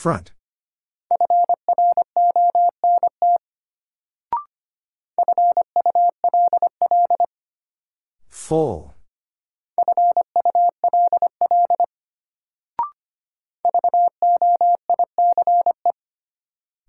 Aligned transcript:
Front. 0.00 0.32
Full. 8.30 8.94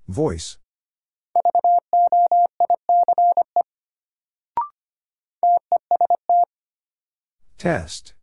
Voice. 0.07 0.57
Test. 7.57 8.13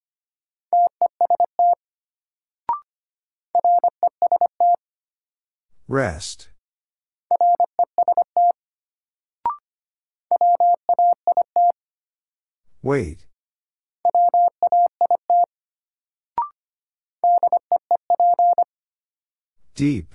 Rest. 5.88 6.50
Wait. 12.82 13.26
Deep. 19.74 20.14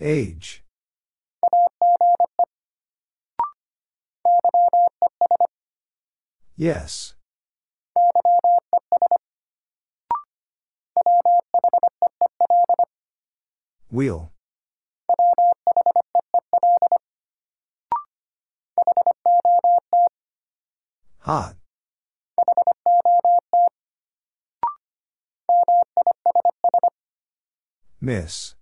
Age. 0.00 0.64
Yes. 6.56 7.14
Wheel. 13.90 14.30
Hot. 21.18 21.56
Miss. 28.00 28.54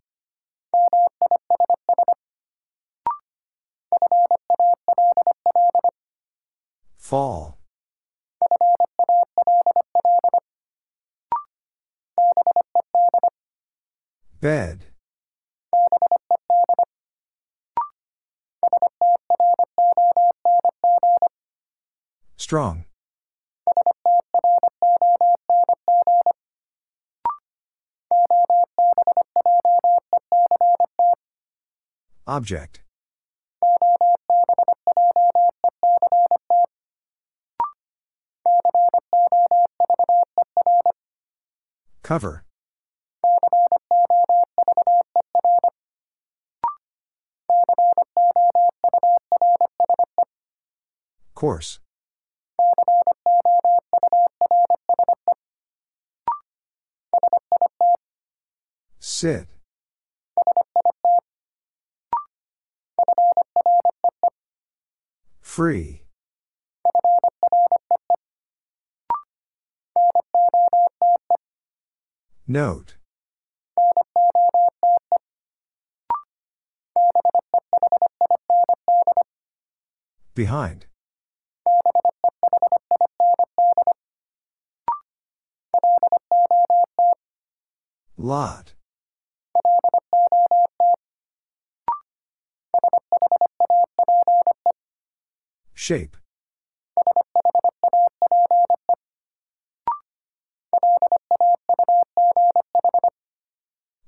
Fall. 6.97 7.59
Bed. 14.41 14.88
Strong. 22.49 22.87
Object. 32.27 32.81
Cover. 42.03 42.45
Course. 51.35 51.79
Sit. 59.01 59.47
Free. 65.41 66.03
Note. 72.47 72.97
Behind. 80.35 80.88
Lot. 88.21 88.75
Shape. 95.73 96.17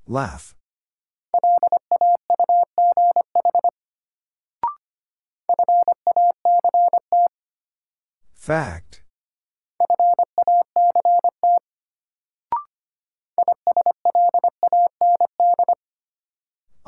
Laugh. 0.05 0.55
Fact. 8.33 8.90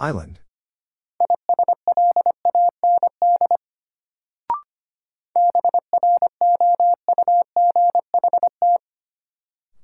Island. 0.04 0.42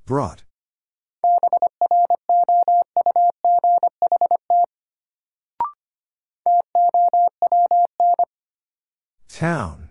Brought. 0.05 0.43
Town. 9.29 9.89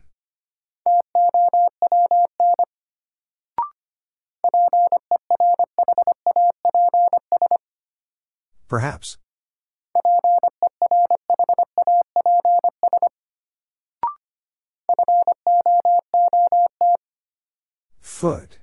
Perhaps. 8.68 9.16
Foot. 18.18 18.58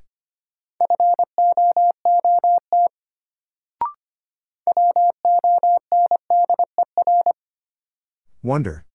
Wonder. 8.56 8.86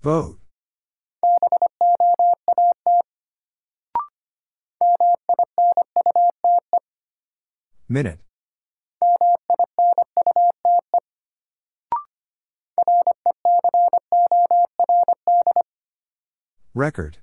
Vote. 0.00 0.38
Minute. 7.88 8.20
Record. 16.72 17.18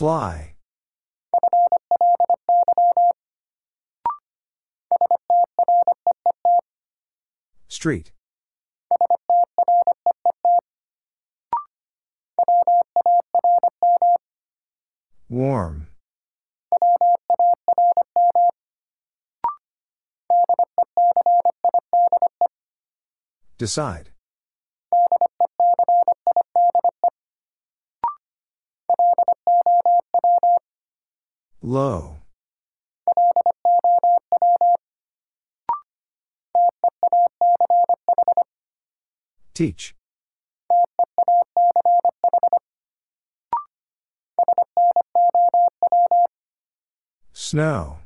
Fly. 0.00 0.54
Street. 7.68 8.12
Warm. 15.28 15.88
Decide. 23.58 24.08
Low. 31.70 32.16
Teach. 39.54 39.94
Snow. 47.32 47.98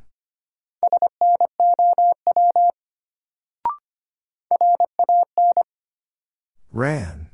Ran. 6.71 7.24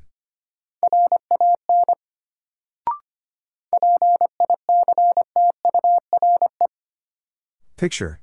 Picture. 7.82 8.20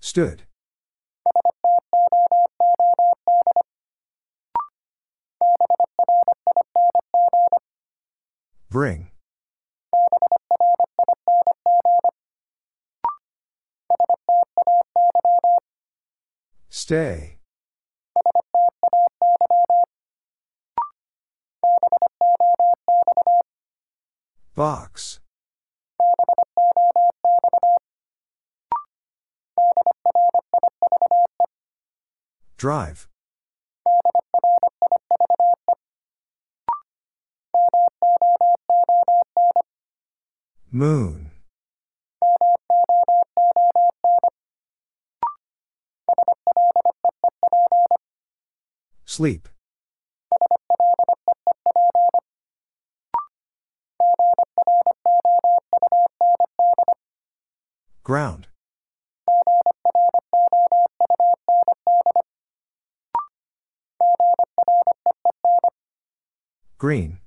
Stood. 0.00 0.42
Bring. 8.68 9.12
Stay. 16.68 17.35
Box. 24.56 25.20
Drive. 32.56 33.06
Moon. 40.72 41.30
Sleep. 49.04 49.48
Ground. 58.06 58.46
Green. 66.78 67.18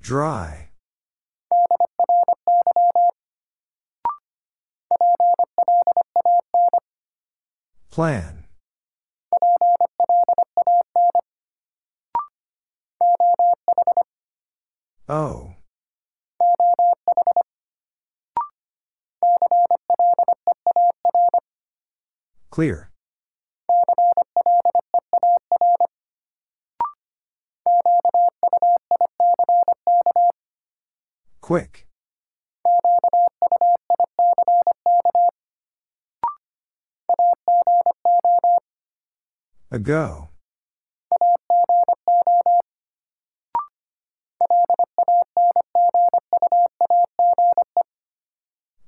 Dry. 0.00 0.70
Plan. 7.90 8.43
Oh. 15.08 15.54
Clear. 22.50 22.90
Quick. 31.42 31.86
Ago. 39.70 40.33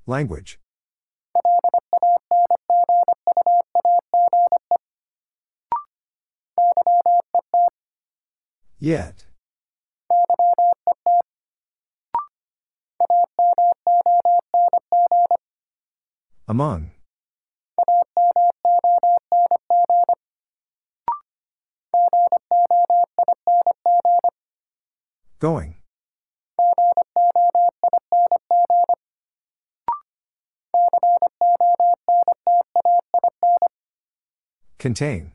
Language. 0.06 0.60
Yet. 8.78 9.24
Among. 16.46 16.92
Going. 25.40 25.74
Contain. 34.78 35.32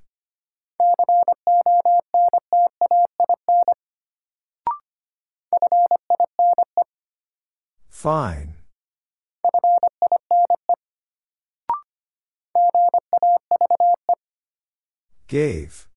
Fine. 7.90 8.56
Gave. 15.28 15.88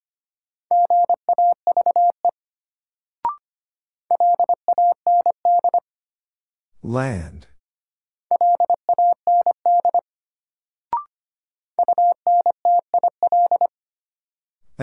Land. 6.83 7.47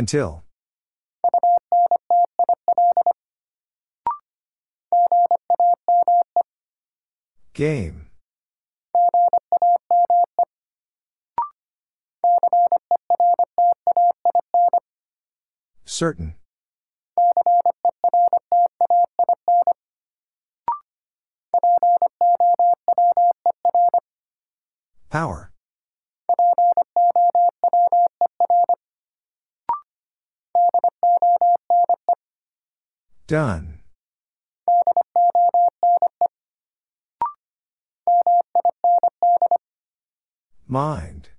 Until. 0.01 0.43
Game. 7.53 8.07
Certain. 15.85 16.33
Power. 25.11 25.51
Done. 33.31 33.79
Mind. 40.67 41.29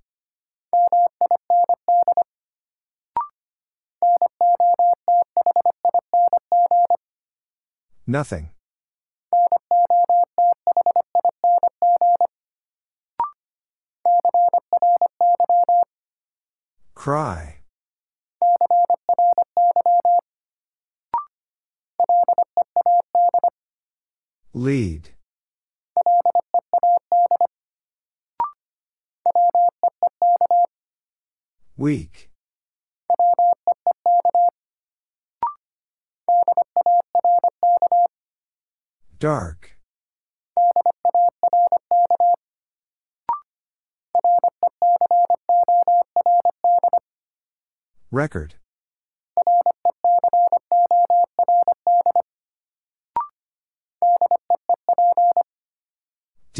Nothing. 8.06 8.52
Cry. 16.94 17.61
Lead. 24.54 25.08
Weak. 31.78 32.28
Dark. 39.18 39.78
Record. 48.10 48.56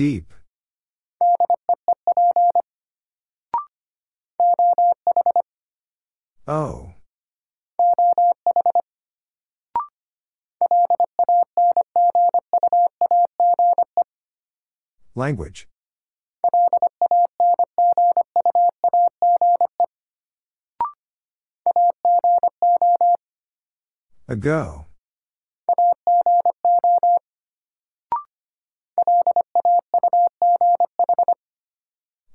Deep. 0.03 0.35
Oh. 6.49 6.95
Language. 15.15 15.69
Ago. 24.27 24.87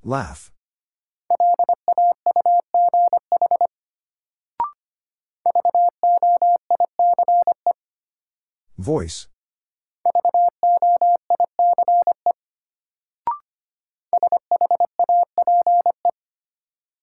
Laugh. 0.07 0.53
Voice. 8.77 9.27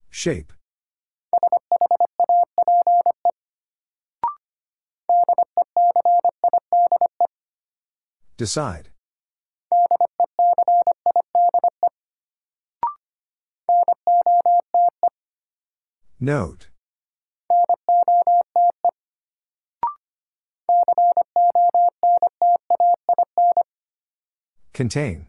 Shape. 0.08 0.54
Decide. 8.38 8.93
Note. 16.24 16.68
Contain. 24.72 25.26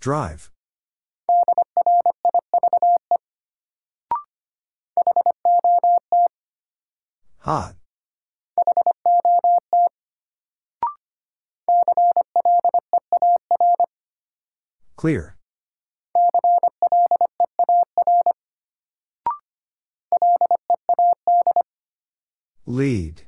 Drive. 0.00 0.50
Hot. 7.38 7.76
Clear. 15.02 15.36
Lead. 22.66 23.22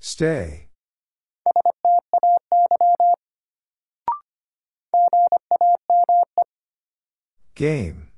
Stay. 0.00 0.68
Game. 7.54 8.13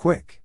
Quick. 0.00 0.40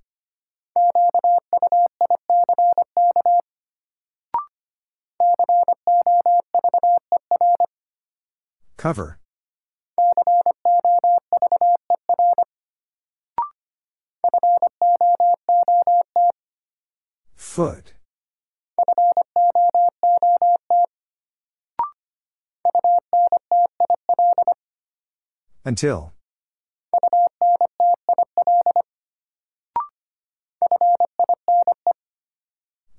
Cover. 8.76 9.18
Foot. 17.34 17.94
Until. 25.64 26.15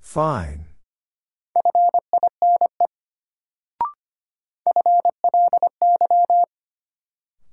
Fine. 0.08 0.64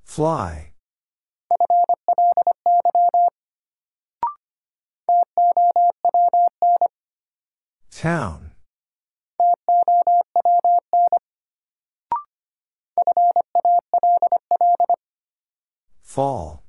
Fly. 0.04 0.72
Town. 7.90 8.52
Fall. 16.00 16.65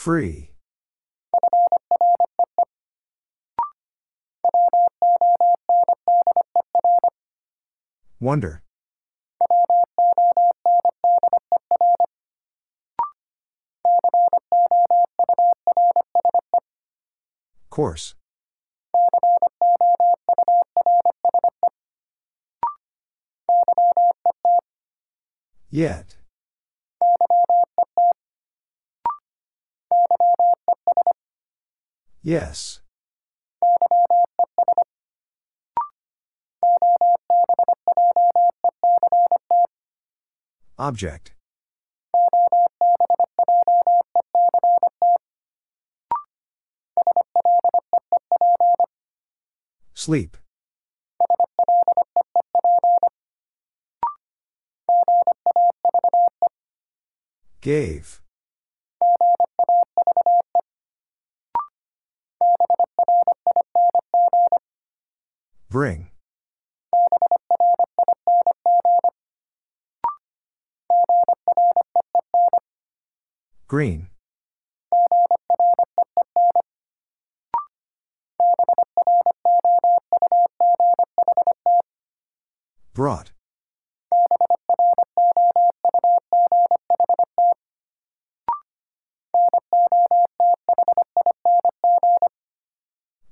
Free. 0.00 0.48
Wonder. 8.18 8.62
Course. 17.68 18.14
Yet. 25.68 26.16
Yes. 32.30 32.78
Object. 40.78 41.32
Sleep. 49.92 50.36
Gave. 57.60 58.22
Bring. 65.70 66.08
Green. 73.68 74.08
Brought. 82.92 83.30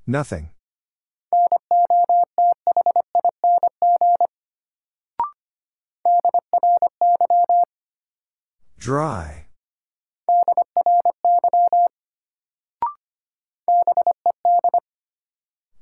Nothing. 0.07 0.51
Dry. 8.89 9.45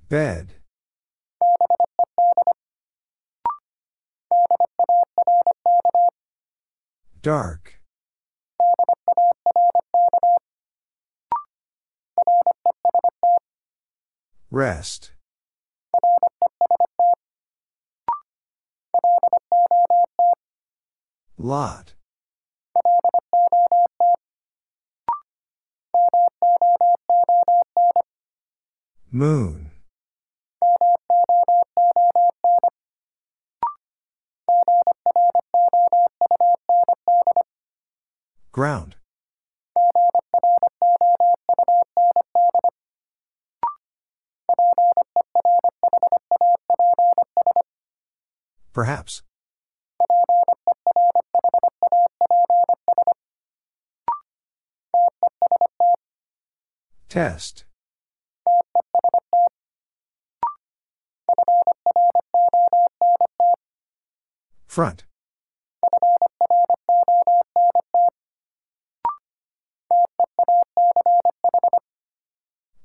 Bed. 0.09 0.55
Dark. 7.23 7.81
Rest. 14.51 15.13
Lot. 21.39 21.96
Moon. 29.16 29.70
Ground. 38.52 38.96
Perhaps. 48.75 49.23
Test. 57.08 57.65
Front. 64.76 65.06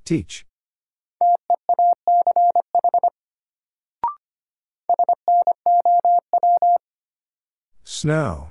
Teach. 0.05 0.45
Snow. 7.83 8.47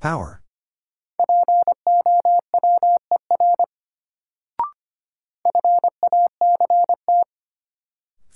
Power. 0.00 0.40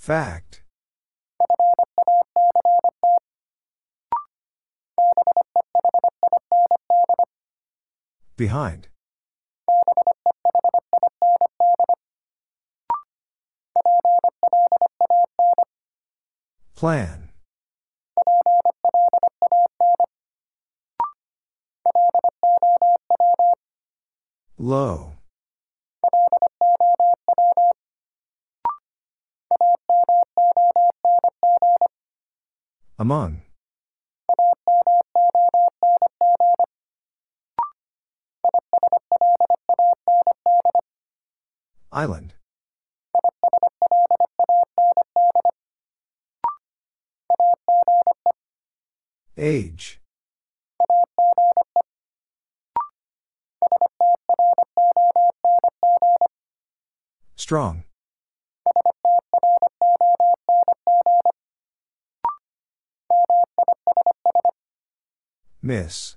Fact. 0.02 0.62
Behind. 8.36 8.88
Plan. 16.74 17.28
Low. 24.58 25.12
Among. 32.98 33.42
Island. 41.90 42.34
Age. 49.36 50.00
Strong. 57.36 57.84
Miss. 65.64 66.16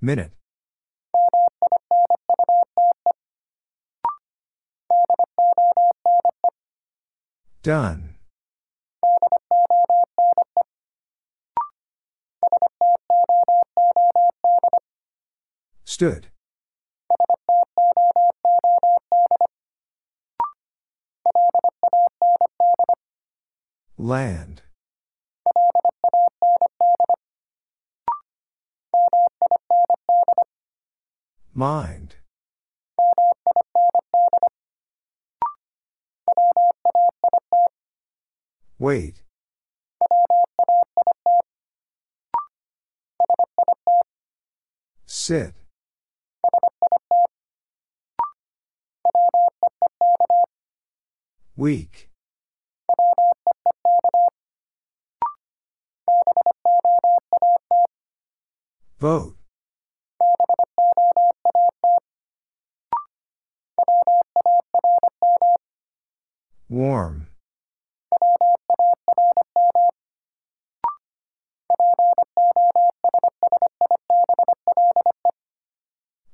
Minute. 0.00 0.32
Done. 7.62 8.09
Stood. 15.90 16.28
Land. 23.98 24.62
Mind. 31.52 32.14
Wait. 38.78 39.24
Sit. 45.04 45.59
Weak. 51.56 52.08
Vote. 58.98 59.36
Warm. 66.68 67.26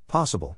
Possible. 0.09 0.57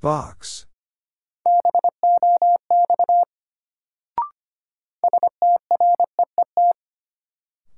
Box. 0.00 0.66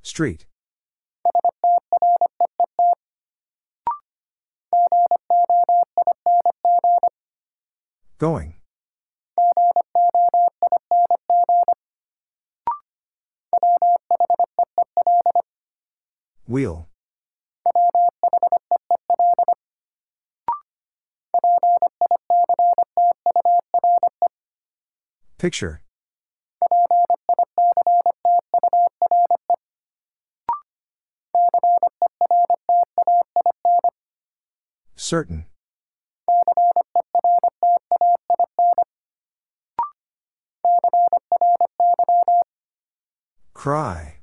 Street. 0.02 0.44
Going. 8.18 8.54
Wheel. 16.46 16.89
Picture. 25.38 25.80
Certain. 34.96 35.46
Cry. 43.54 44.20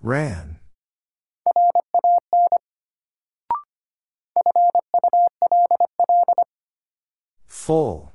Ran. 0.00 0.51
Full. 7.72 8.12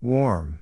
Warm. 0.00 0.60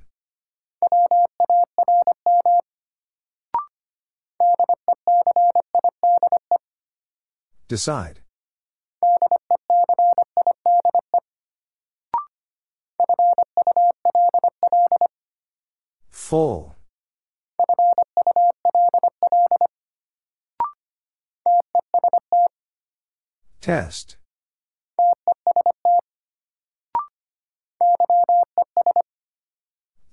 Decide. 7.68 8.18
Full. 16.10 16.77
Test. 23.60 24.16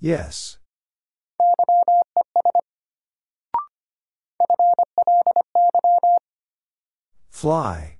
Yes. 0.00 0.58
Fly. 7.30 7.98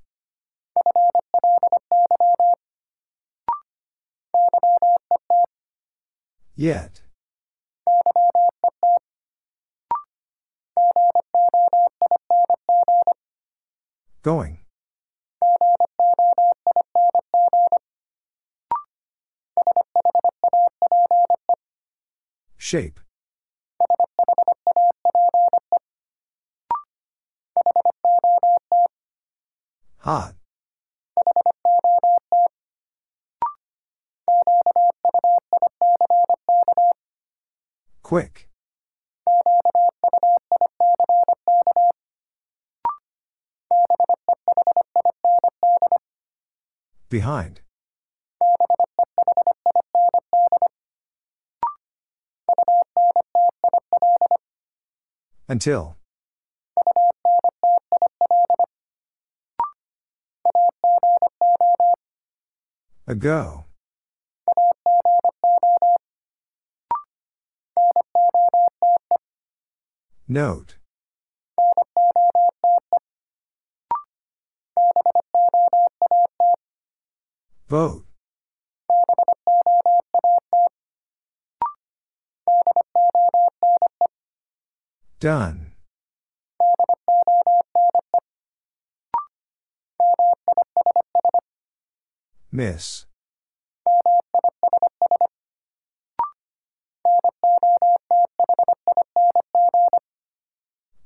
Yet. 6.57 7.03
Going. 14.23 14.66
Shape. 22.67 22.99
Hot. 29.99 30.35
Quick. 38.03 38.49
Behind. 47.09 47.61
Until. 55.49 55.97
Ago. 63.07 63.65
Note. 70.27 70.75
Vote. 77.69 78.06
Done. 85.27 85.73
Miss. 92.53 93.07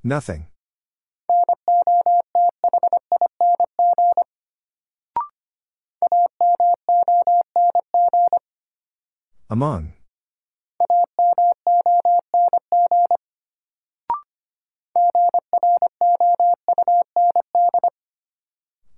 Nothing. 0.04 0.48
Among. 9.48 9.94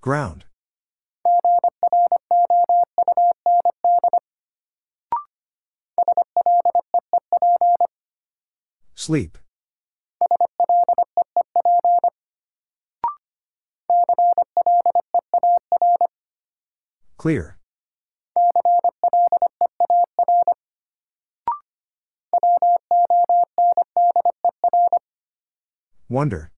Ground. 0.03 0.47
Sleep. 8.97 9.39
Clear. 17.17 17.57
Wonder. 26.09 26.51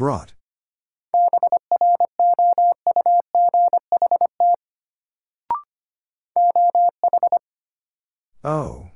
Brought. 0.00 0.32
Oh. 8.42 8.92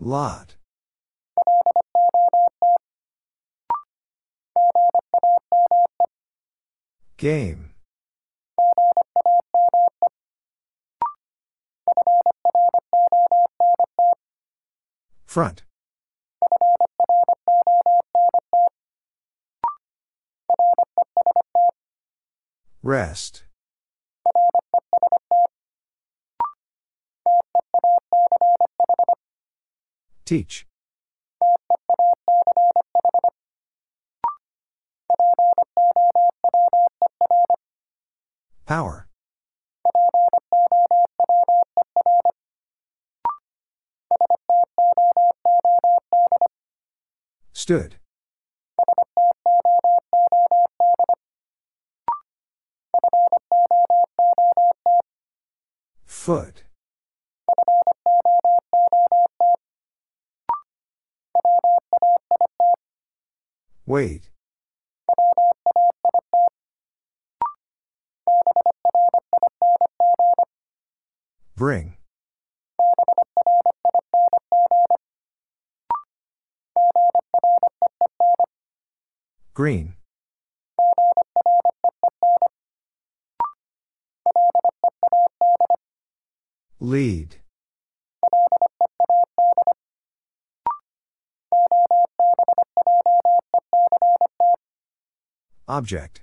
Lot. 0.00 0.56
Game. 7.16 7.67
Front. 15.38 15.62
Rest. 22.82 23.44
Teach. 30.24 30.66
Power. 38.66 39.08
Stood. 47.68 47.96
Foot. 56.06 56.64
Wait. 63.84 64.30
Bring. 71.54 71.98
Green. 79.58 79.94
Lead. 86.78 87.34
Object. 95.78 96.22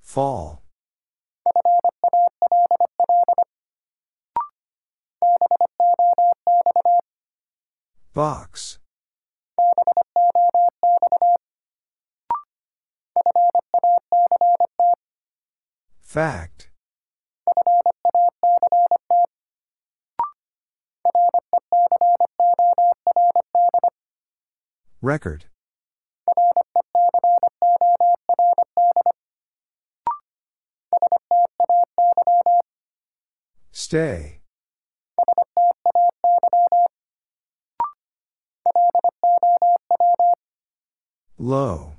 Fall. 0.00 0.62
Box. 8.14 8.78
Fact. 16.00 16.70
Record. 25.00 25.44
Stay. 33.70 34.40
Low. 41.38 41.92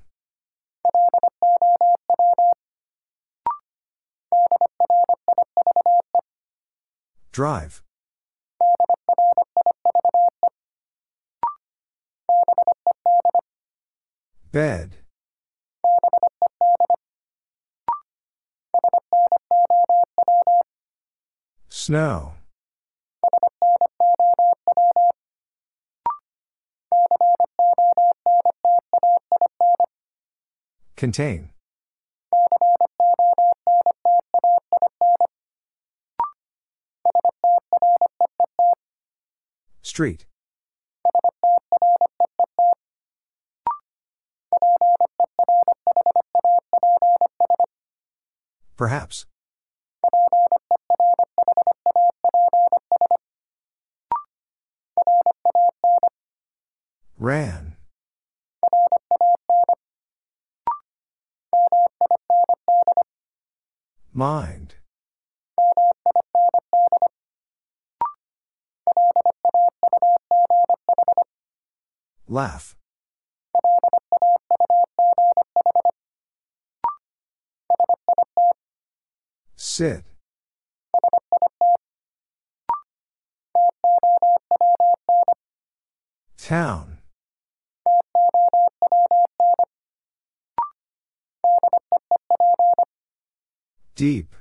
Drive. 7.32 7.82
Bed. 14.52 14.96
Snow. 21.70 22.34
Contain. 30.96 31.52
Street. 39.84 40.26
Perhaps. 48.80 49.26
Ran. 57.18 57.76
Mind. 64.14 64.76
Laugh. 72.30 72.79
Sit. 79.80 80.04
Town. 86.38 86.98
Deep. 93.96 94.36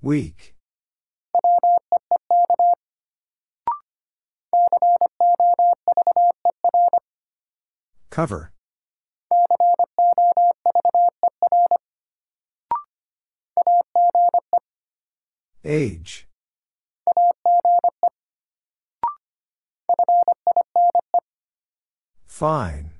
Weak. 0.00 0.54
Cover. 8.08 8.50
Age. 15.68 16.26
Fine. 22.26 22.92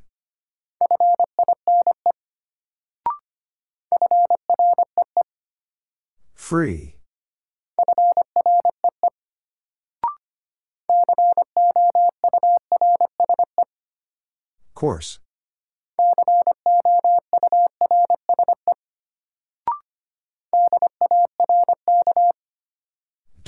Free. 6.35 6.97
Course. 14.75 15.19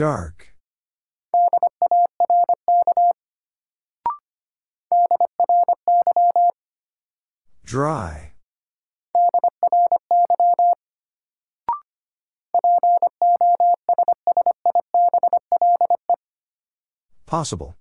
Dark. 0.01 0.55
Dry. 7.67 8.33
Possible. 17.27 17.77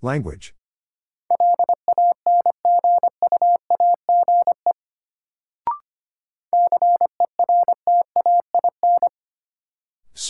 Language. 0.00 0.54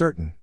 Certain. 0.02 0.34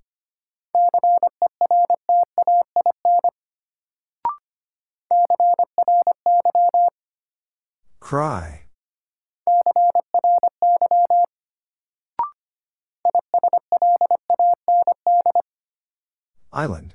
Cry. 8.00 8.62
Island. 16.54 16.94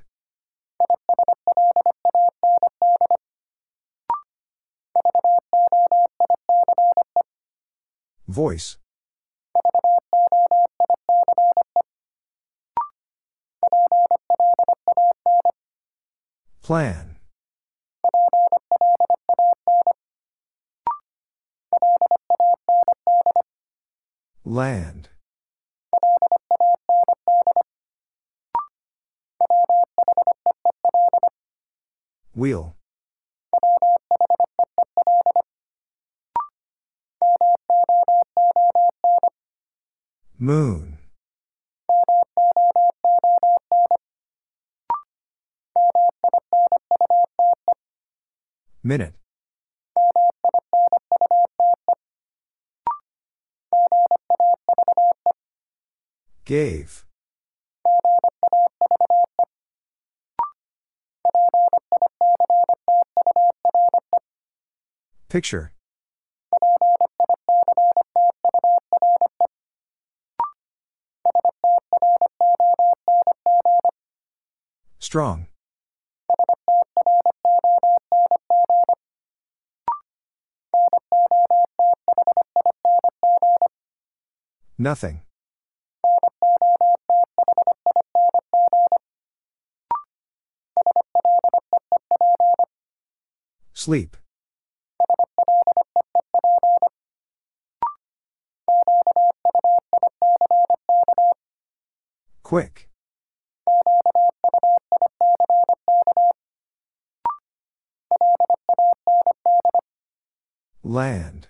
Voice. 8.28 8.78
Plan. 16.66 17.18
Land. 24.44 25.10
Wheel. 32.34 32.76
Moon. 40.40 40.95
Minute. 48.86 49.16
Gave. 56.46 57.04
Picture. 65.30 65.74
Strong. 75.00 75.48
Nothing. 84.86 85.22
Sleep. 93.74 94.16
Quick. 102.44 102.88
Land. 110.84 111.48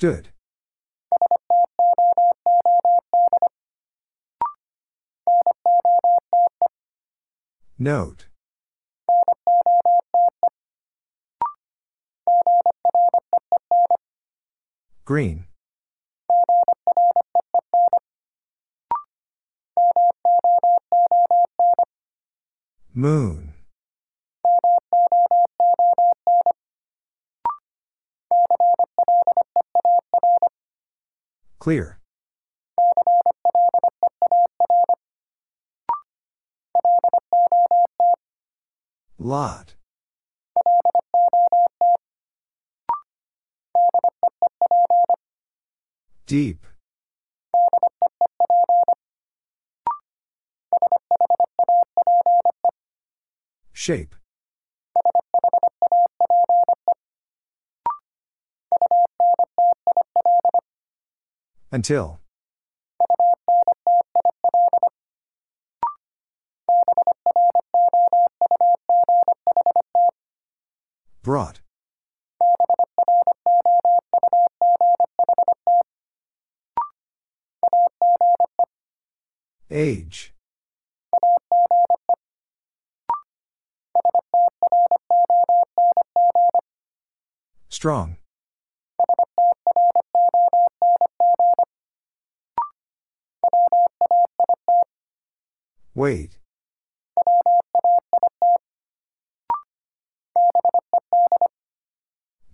Stood. 0.00 0.30
Note. 7.78 8.28
Green. 15.04 15.44
Moon. 22.94 23.49
Clear. 31.60 31.98
Lot. 39.18 39.74
Deep. 46.26 46.66
Shape. 53.74 54.14
Until. 61.72 62.18
Brought. 71.22 71.60
Age. 79.70 80.34
Strong. 87.68 88.16
Wait. 96.00 96.38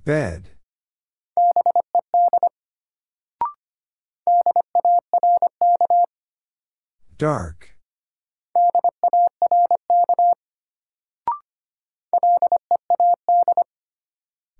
Bed. 0.04 0.48
Dark. 7.16 7.76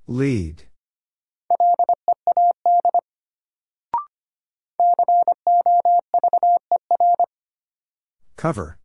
Lead. 0.07 0.63
Cover. 8.47 8.79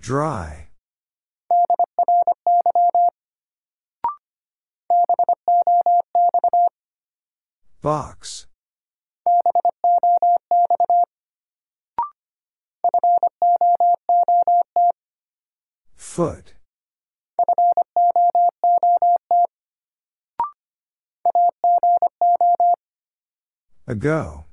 Dry. 0.00 0.68
Box. 7.82 8.46
Foot. 15.96 16.54
Ago. 23.90 24.44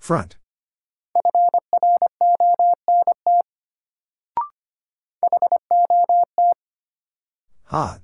Front. 0.00 0.36
Hot. 7.66 8.00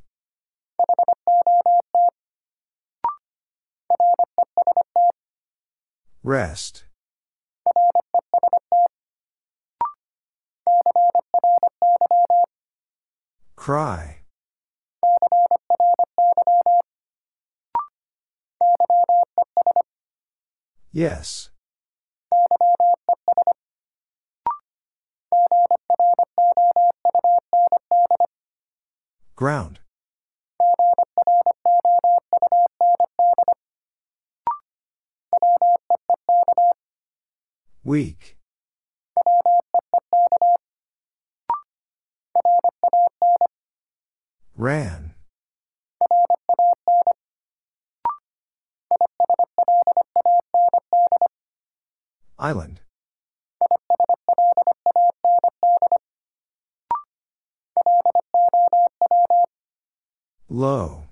Rest. 6.23 6.85
Cry. 13.61 14.21
Yes. 20.93 21.51
Ground. 29.37 29.81
Weak. 37.85 38.40
Island. 52.51 52.81
Low. 60.49 61.05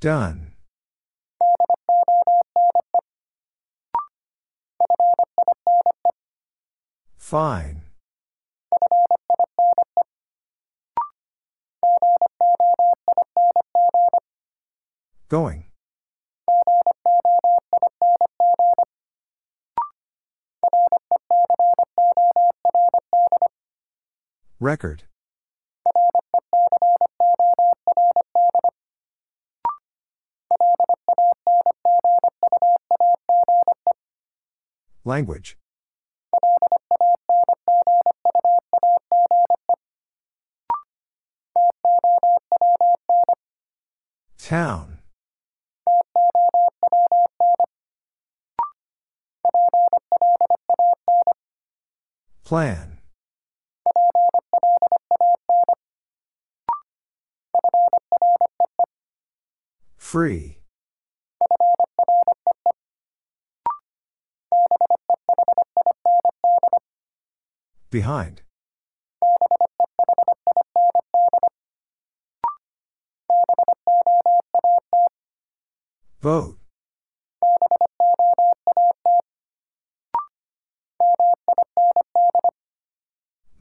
Done. 0.00 0.52
Fine. 7.16 7.75
Going. 15.28 15.64
Record. 24.60 25.02
Language. 35.04 35.56
Town. 44.38 44.95
Plan. 52.46 52.98
Free. 59.96 60.58
Behind. 67.90 68.42
Vote. 76.20 76.65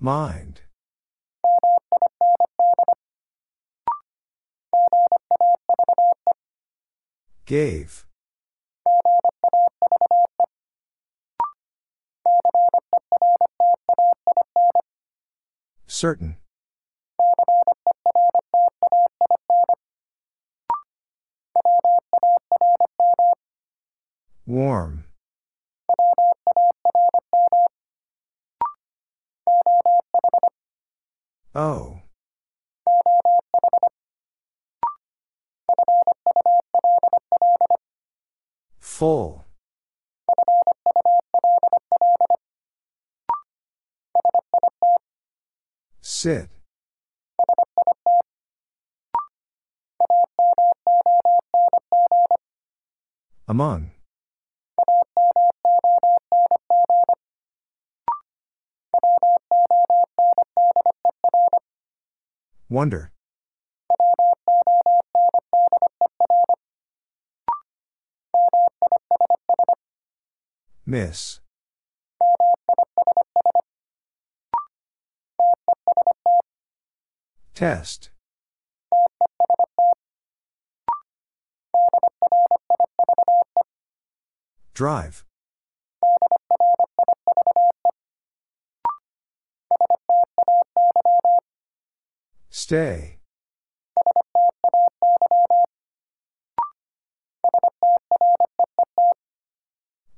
Mind. 0.05 0.61
Gave. 7.47 8.05
Certain. 15.87 16.37
Warm. 24.45 25.05
Oh. 31.57 32.01
Full. 38.81 39.45
Sit. 46.01 46.49
Among. 53.55 53.91
Wonder. 62.67 63.13
Miss. 70.85 71.39
Test. 77.53 78.09
Drive. 84.75 85.23
Stay. 92.49 93.19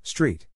Street. 0.01 0.47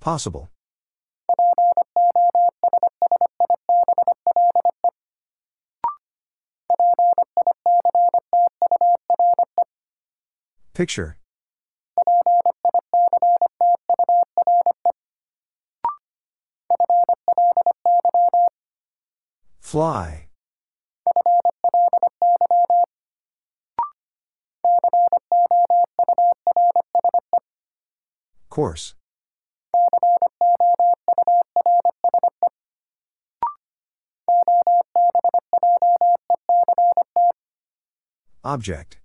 Possible. 0.00 0.48
Picture. 10.74 11.18
Fly. 19.60 20.28
Course. 28.48 28.94
Object. 38.44 39.01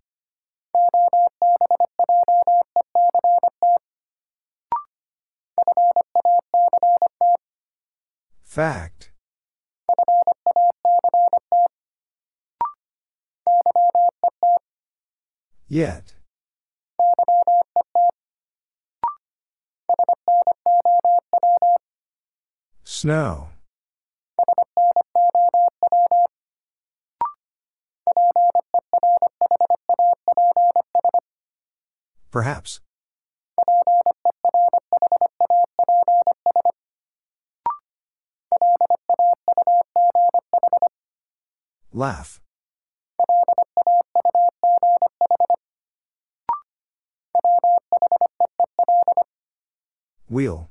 Fact. 8.44 9.12
Yet. 15.68 16.16
Snow. 22.84 23.50
Perhaps. 32.32 32.80
Laugh. 41.94 42.42
Wheel. 50.30 50.70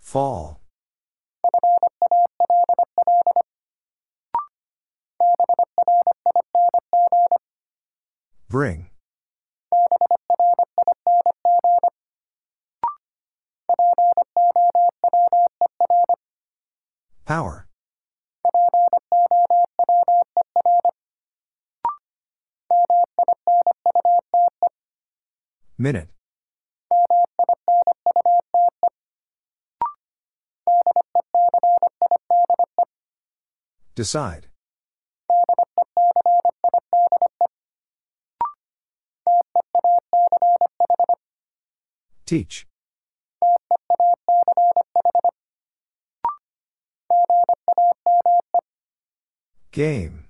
Fall. 0.00 0.60
Bring. 8.48 8.88
Power. 17.26 17.66
Minute. 25.76 26.08
Decide. 33.96 34.46
Teach. 42.24 42.66
Game. 49.76 50.24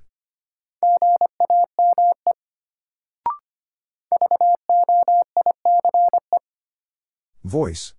Voice. 7.45 7.95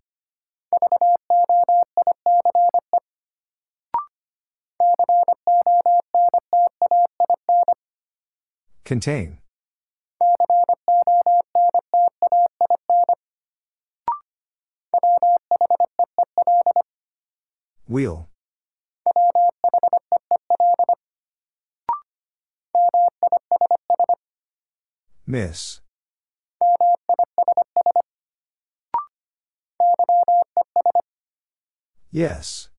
Contain. 8.84 9.38
Wheel. 17.88 18.28
Miss. 25.30 25.82
Yes. 32.10 32.70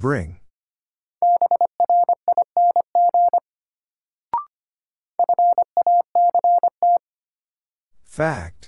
Bring. 0.00 0.40
Fact. 8.04 8.65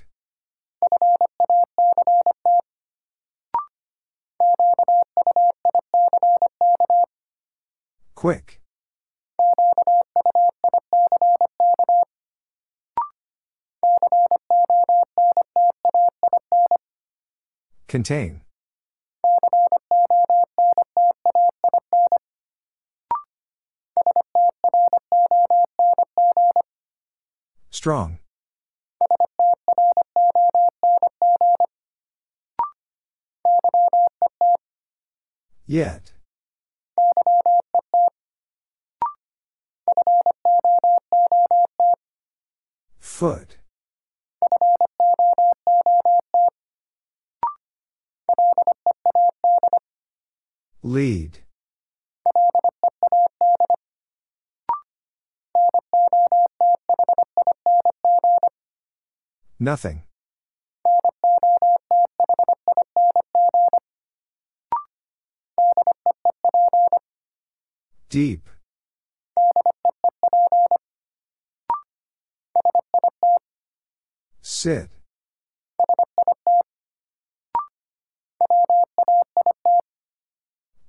Quick. 8.18 8.60
Contain. 17.86 18.40
Strong. 27.70 28.18
Yet. 35.68 36.17
Foot. 43.18 43.56
Lead. 50.84 51.40
Nothing. 59.58 60.04
Deep. 68.10 68.48
Sit. 74.60 74.88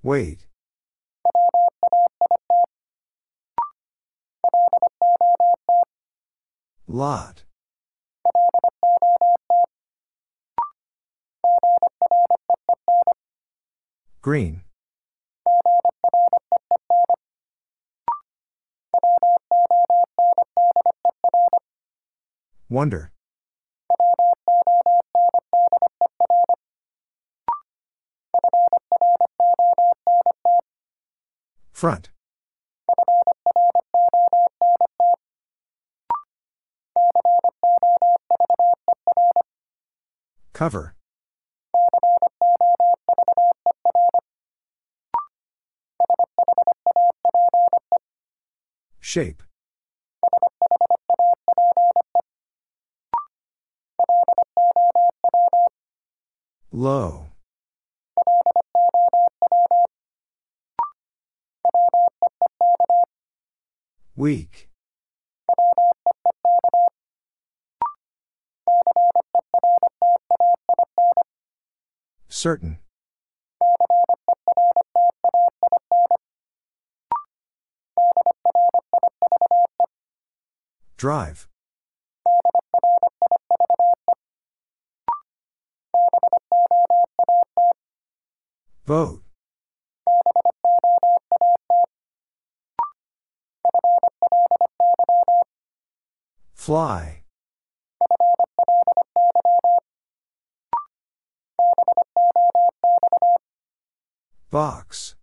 Wait. 0.02 0.48
Lot. 6.88 7.44
Green. 14.24 14.64
Wonder. 22.68 23.12
Front. 31.80 32.10
Cover. 40.52 40.94
Shape. 49.00 49.42
Low. 56.74 57.29
Weak. 64.20 64.68
Certain. 72.28 72.80
Drive. 80.98 81.48
Vote. 88.86 89.29
Fly. 96.70 97.24
Box. 104.52 105.16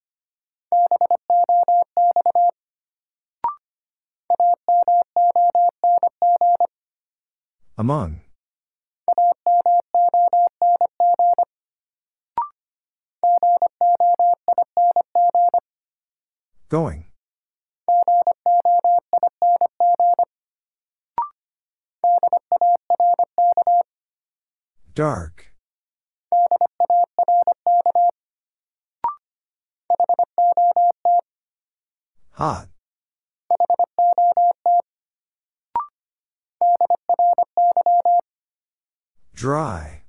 Among. 7.79 8.23
Going. 16.69 17.06
Dark. 24.97 25.53
Hot. 32.31 32.69
Dry. 39.35 40.05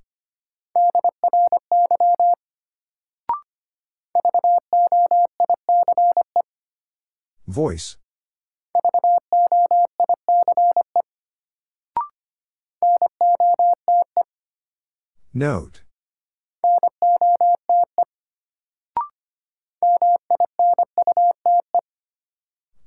Voice. 7.45 7.97
Note. 15.38 15.81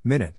Minute. 0.03 0.35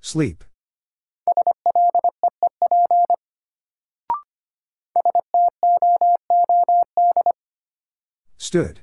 Sleep. 0.00 0.44
Stood. 8.38 8.82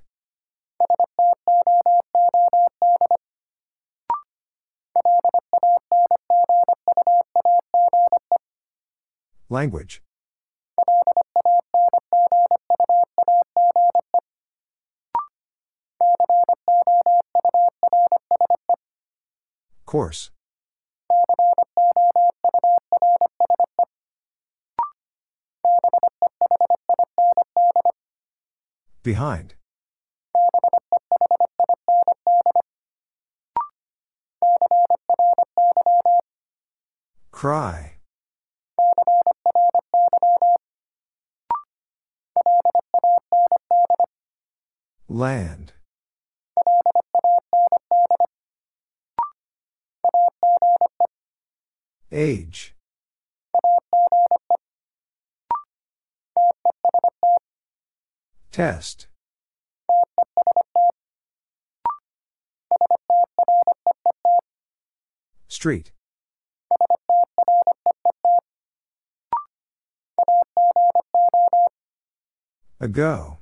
Language. 9.50 10.02
Course. 19.86 20.30
Behind. 29.02 29.56
Cry. 37.32 37.99
Land. 45.20 45.74
Age. 52.10 52.74
Test. 58.54 59.08
Street. 65.50 65.92
Ago. 72.80 73.39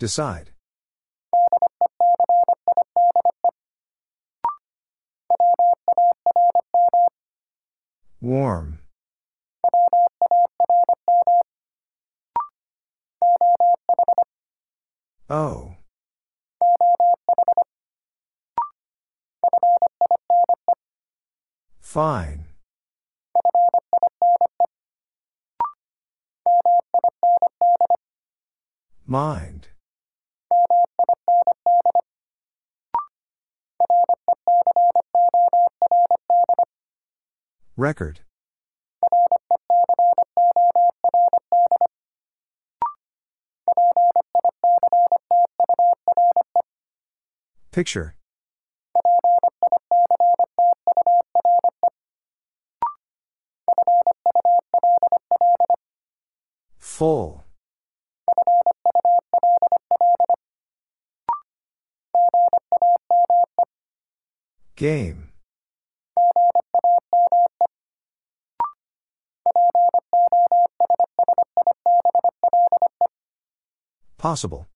Decide. 0.00 0.52
Warm. 8.22 8.78
Oh. 15.28 15.74
Fine. 21.82 22.46
Mind. 29.06 29.68
Record. 37.76 38.20
Picture. 47.90 48.14
Full. 56.78 57.42
Game. 64.76 65.32
Possible. 74.16 74.68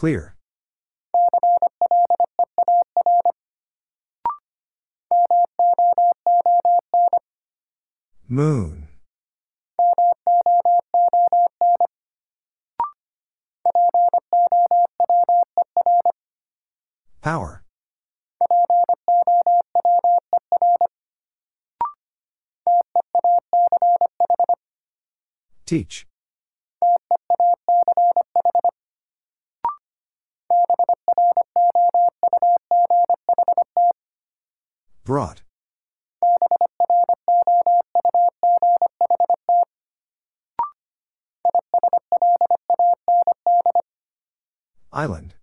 Clear. 0.00 0.34
Moon. 8.26 8.88
Power. 17.20 17.62
Teach. 25.66 26.06
Brought. 35.10 35.42
Island. 44.92 45.34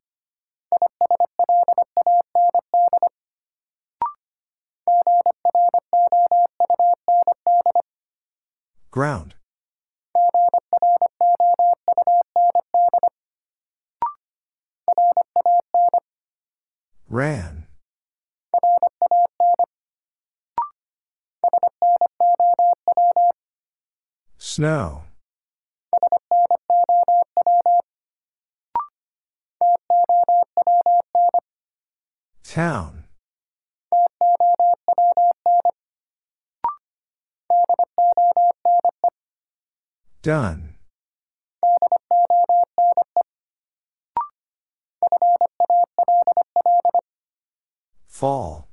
Ground. 8.89 9.36
Ran. 17.09 17.68
Snow. 24.58 25.03
Town. 32.43 33.03
Done. 40.24 40.74
Fall. 48.08 48.66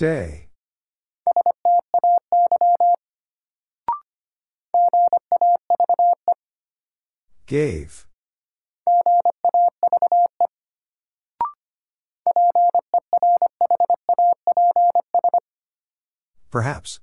Stay. 0.00 0.48
Gave. 7.44 8.06
Perhaps. 16.50 17.00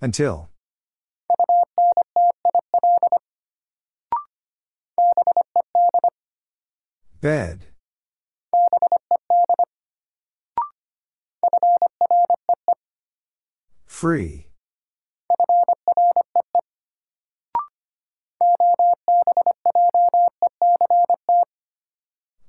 Until. 0.00 0.49
Bed. 7.20 7.66
Free. 13.84 14.46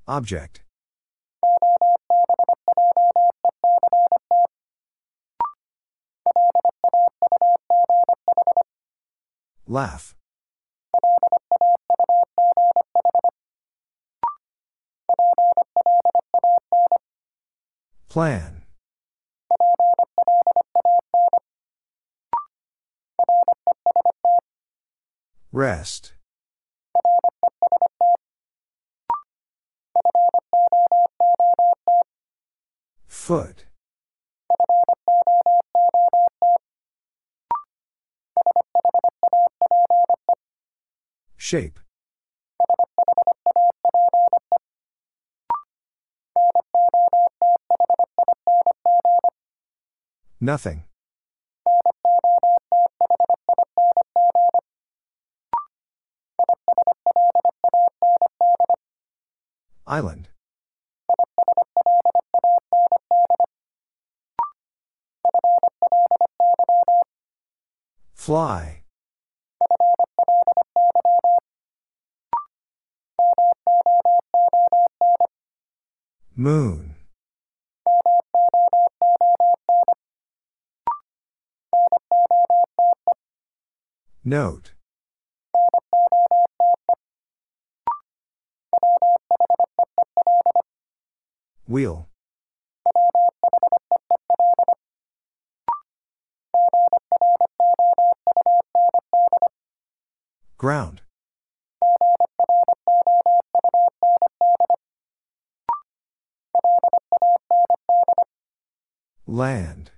Object. 0.07 0.61
Laugh. 9.67 10.15
Plan. 18.11 18.63
Rest. 25.53 26.11
Foot. 33.07 33.63
Shape. 41.37 41.79
Nothing. 50.43 50.83
Island. 59.85 60.29
Fly. 68.15 68.81
Moon. 76.35 76.90
Note. 84.23 84.73
Wheel. 91.67 92.07
Ground. 100.57 101.01
Land. 109.25 109.90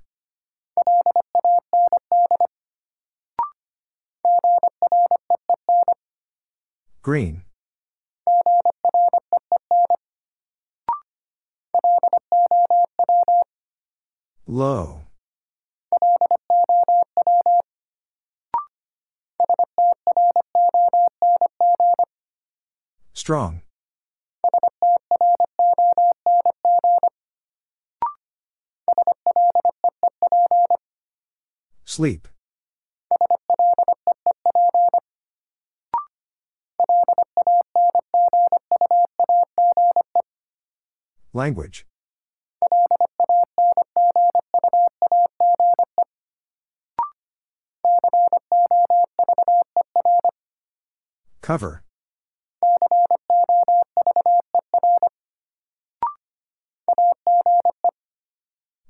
Green. 7.04 7.44
Low. 14.48 15.02
Strong. 23.14 23.64
Sleep. 31.84 32.30
Language. 41.34 41.86
Cover. 51.42 51.84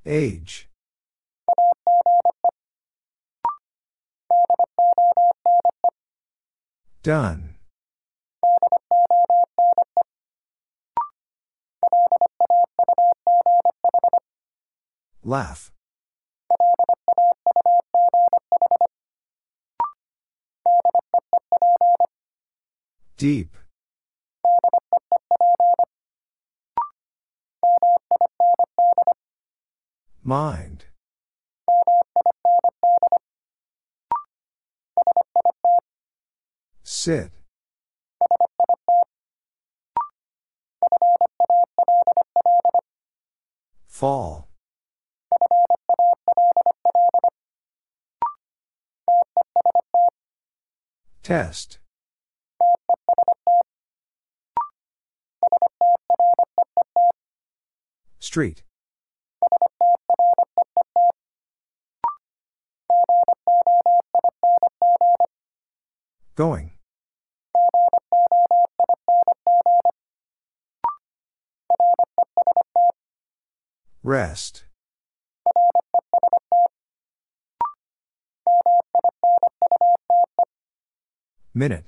Age. 0.05 0.67
Done. 7.01 7.52
Laugh. 15.23 15.71
Deep. 23.17 23.55
Mind. 30.23 30.85
Sit. 36.83 37.31
Fall. 43.87 44.52
Test. 51.23 51.77
Street. 58.19 58.63
Going. 66.35 66.71
Rest. 74.03 74.65
Minute. 81.55 81.85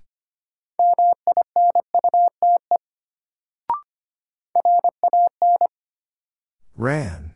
Ran. 6.78 7.34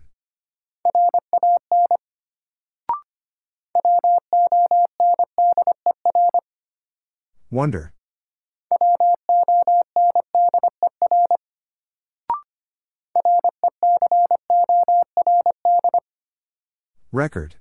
Wonder. 7.50 7.94
Record. 17.12 17.56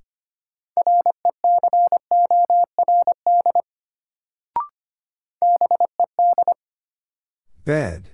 Bed. 7.69 8.09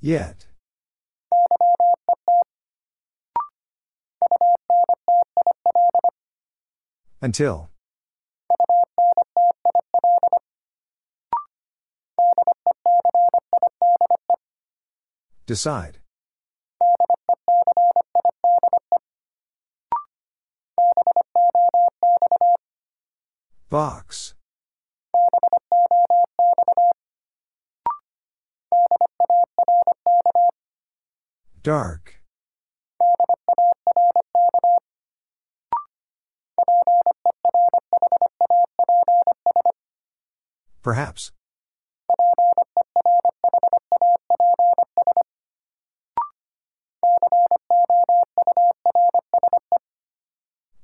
Yet. 0.00 0.46
Until. 7.20 7.68
Decide. 15.44 15.99
Box. 23.70 24.34
Dark. 31.62 32.20
Perhaps. 40.82 41.30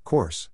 Course. 0.05 0.49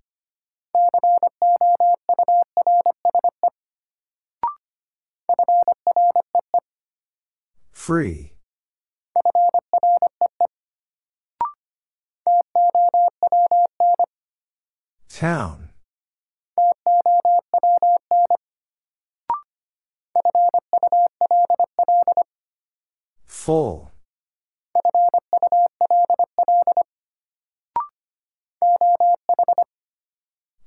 Free. 7.72 8.32
Town. 15.08 15.70
Full. 23.26 23.90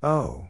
Oh. 0.04 0.50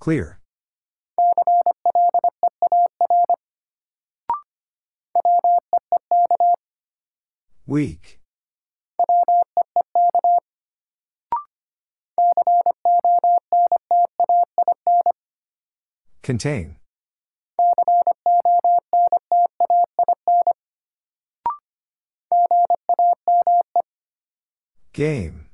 Clear. 0.00 0.38
Weak. 7.66 8.18
Contain. 16.22 16.76
Game. 24.94 25.49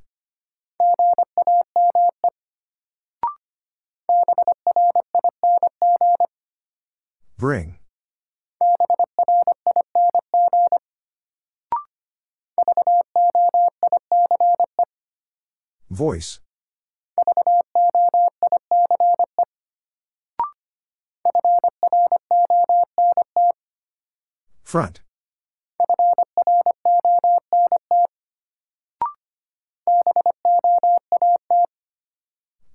Bring. 7.39 7.77
Voice. 15.91 16.41
Front. 24.63 25.01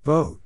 Vote. 0.03 0.40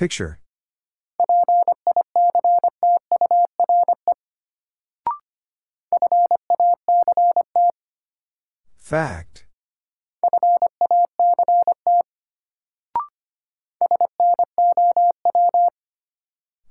Picture. 0.00 0.40
Fact. 8.78 9.44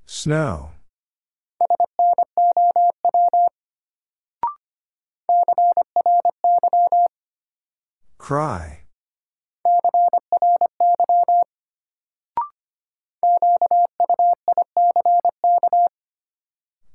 Snow. 0.06 0.70
Cry. 8.18 8.80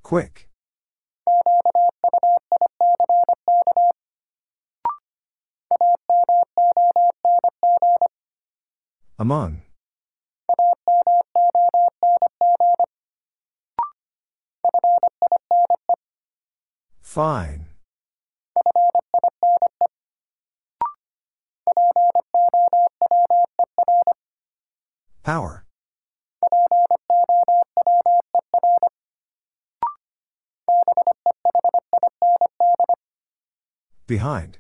Quick. 0.06 0.48
Among. 9.18 9.64
Fine. 17.02 17.66
Power. 25.24 25.65
Behind. 34.08 34.60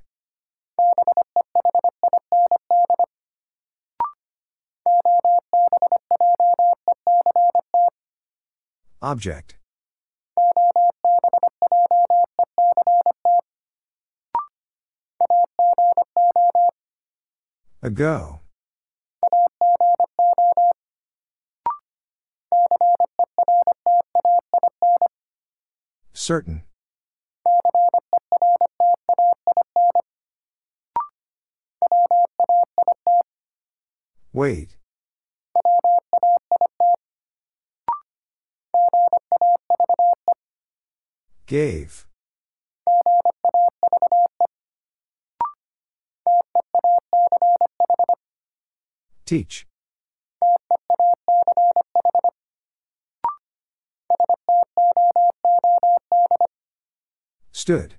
Object. 9.03 9.55
Ago. 17.83 18.39
Certain. 26.13 26.63
Wait. 34.35 34.75
Gave. 41.45 42.05
Teach. 49.25 49.65
Stood. 57.53 57.95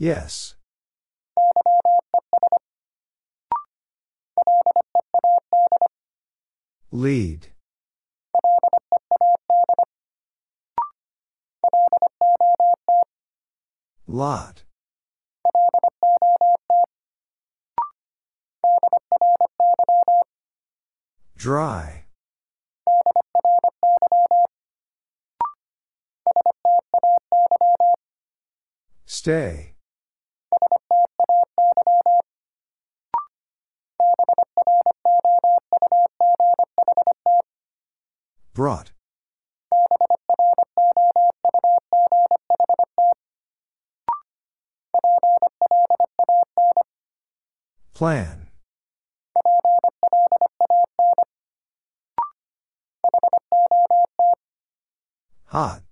Yes. 0.00 0.54
Lead. 6.92 7.48
Lot. 14.06 14.62
Dry. 21.36 22.04
Stay. 29.04 29.74
Brought. 38.58 38.90
Plan. 47.94 48.48
Hot. 55.46 55.82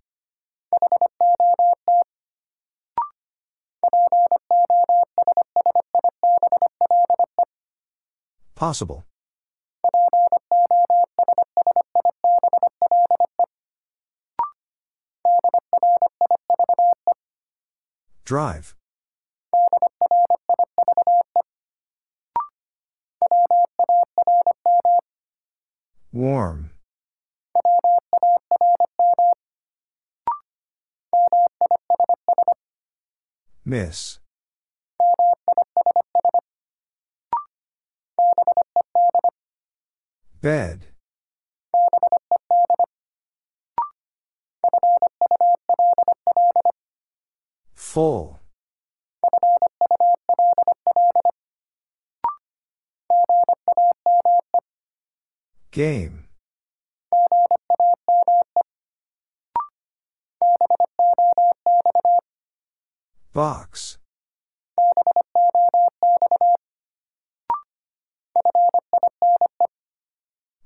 Possible. 8.56 9.04
Drive. 18.26 18.74
Warm. 26.12 26.70
Miss. 33.64 34.18
Bed. 40.42 40.86
Full. 47.96 48.38
Game. 55.70 56.24
Box. 63.32 63.96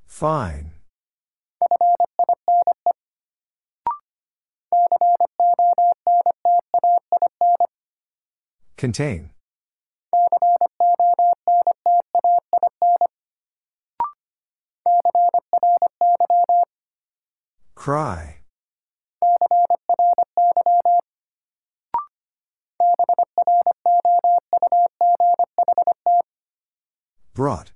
Fine. 0.05 0.80
Contain. 8.81 9.28
Cry. 17.74 18.41
Brought. 27.35 27.72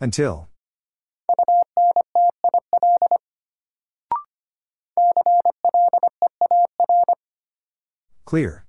Until. 0.00 0.48
Clear. 8.26 8.64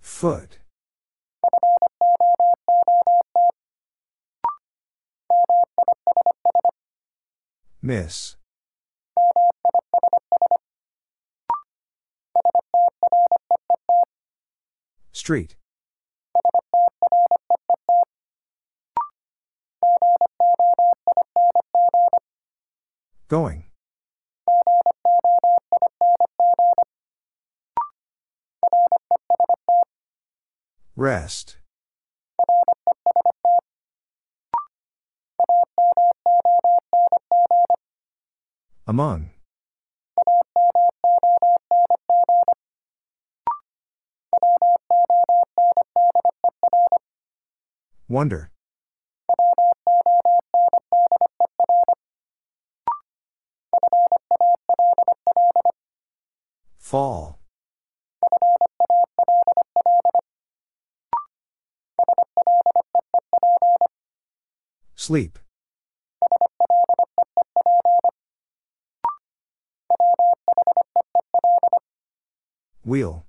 Foot. 0.00 0.58
Miss. 7.82 8.36
Street. 15.12 15.56
Going. 23.34 23.64
Rest. 30.94 31.56
Among. 38.86 39.30
Wonder. 48.08 48.53
Fall. 56.94 57.40
Sleep. 64.94 65.40
Wheel. 72.84 73.26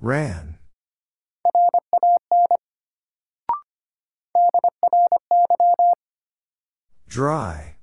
Ran. 0.00 0.41
Dry. 7.12 7.76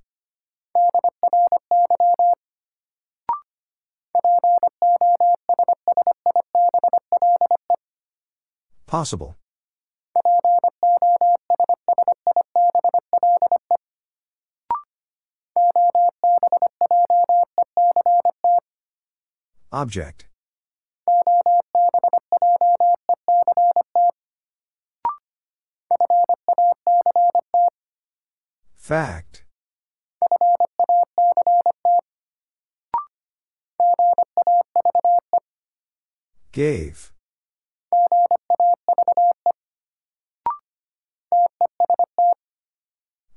Possible. 8.87 9.37
Object. 19.71 20.28
Fact. 28.89 29.43
Gave. 36.51 37.11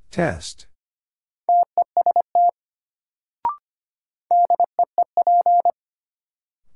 Test. 0.09 0.65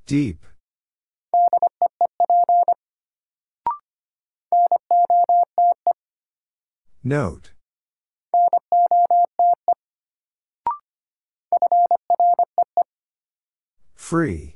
Deep. 0.05 0.45
Note. 7.03 7.56
Free. 14.07 14.55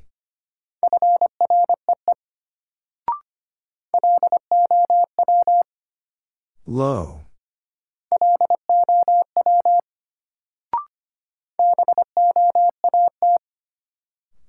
Low. 6.66 7.26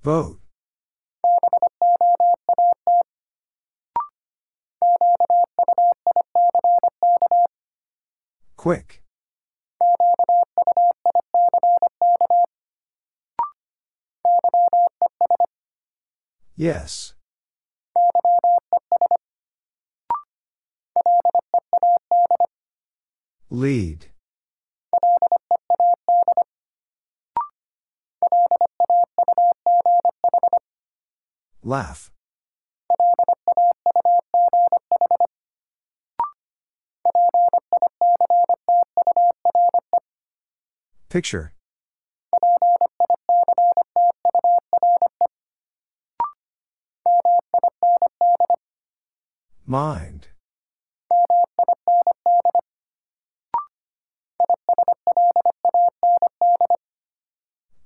Vote. 0.03 0.39
Quick. 8.55 9.02
Yes. 16.63 17.13
Lead. 23.49 24.05
Laugh. 31.61 32.11
Picture. 41.09 41.51
Mind. 49.73 50.27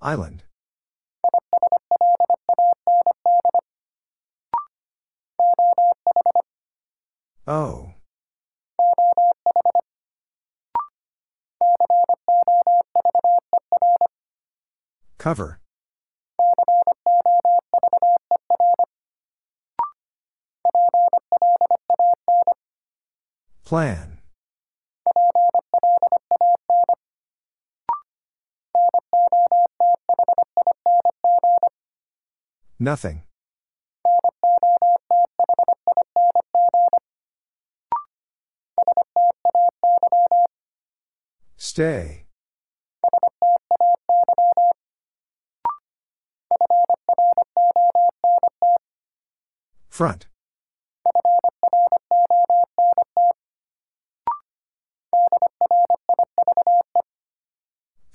Island. 0.01 0.43
Oh. 7.47 7.93
Cover. 15.18 15.56
Plan. 23.68 24.19
Nothing. 32.80 33.23
Stay. 41.57 42.23
Front. 49.89 50.27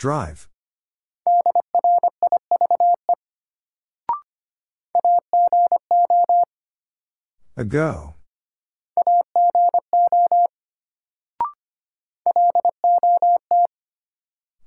Drive. 0.03 0.49
Ago. 7.57 8.15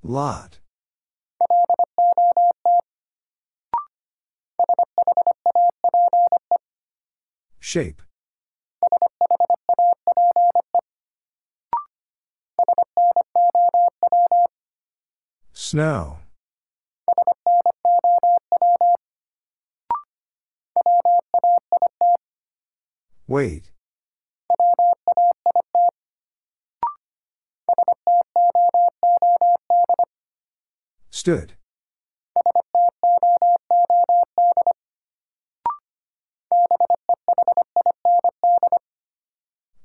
Lot. 0.02 0.60
Shape. 7.60 8.02
Snow. 15.76 16.20
Wait. 23.28 23.72
Stood. 31.10 31.56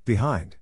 Behind. 0.05 0.60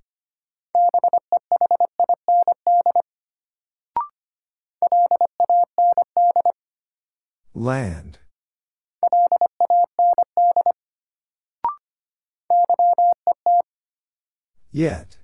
Land. 7.59 8.21
Yet. 14.71 15.19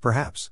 Perhaps. 0.00 0.50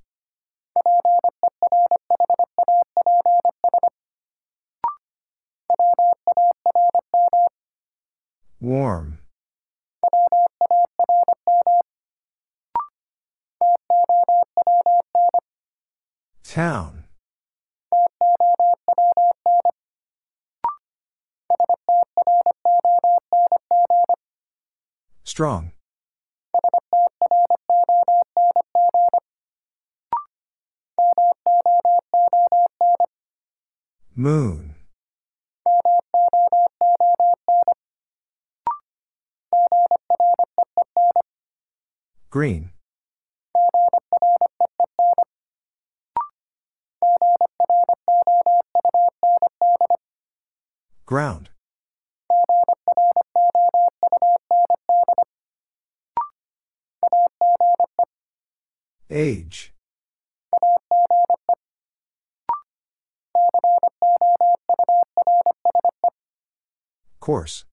Warm. 8.61 9.19
Town. 16.51 17.05
Strong. 25.41 25.73
Moon. 34.15 34.75
Green. 42.29 42.73
Ground. 51.07 51.49
Age. 59.11 59.73
Course. 67.31 67.65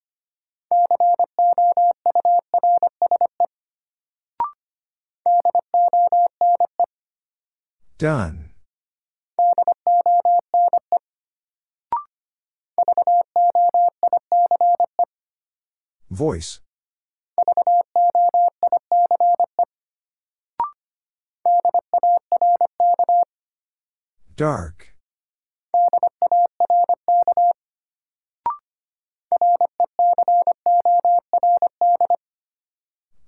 Done. 7.97 8.51
Voice. 16.11 16.59
Dark. 24.35 24.96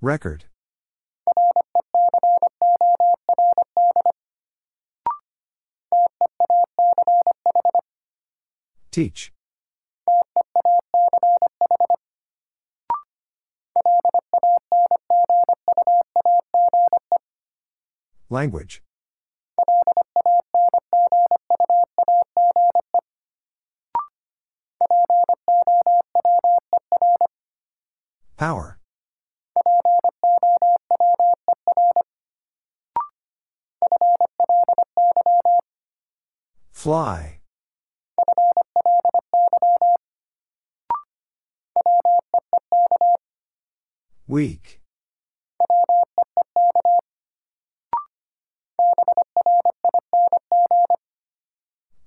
Record. 0.02 0.44
Teach. 8.90 9.30
Language. 18.30 18.82
Power. 28.38 28.79
Fly. 36.80 37.40
Weak. 44.26 44.80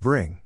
Bring. 0.02 0.42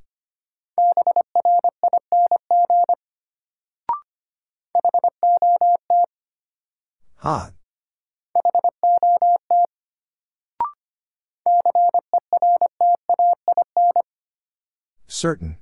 Hot. 7.20 7.56
Certain. 15.18 15.57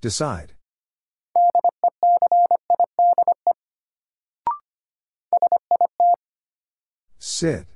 Decide. 0.00 0.54
Sit. 7.20 7.66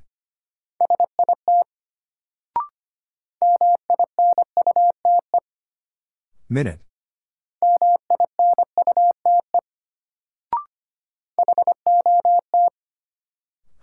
Minute. 6.49 6.81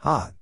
Hot. 0.06 0.34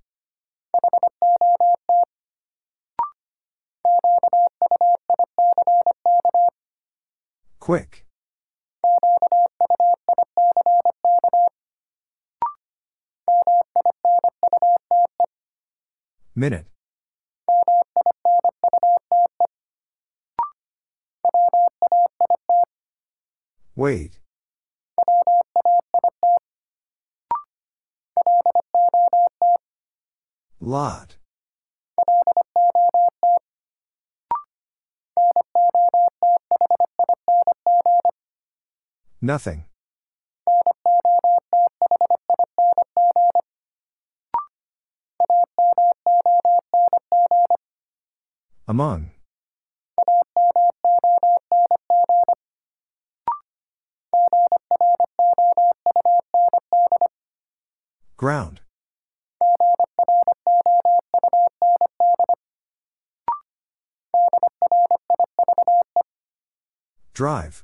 Quick. 7.62 8.06
Minute. 16.36 16.66
Wait. 23.78 24.20
Lot. 30.74 31.18
Nothing. 39.22 39.66
Among. 48.68 49.12
Ground. 58.18 58.53
Drive. 67.14 67.64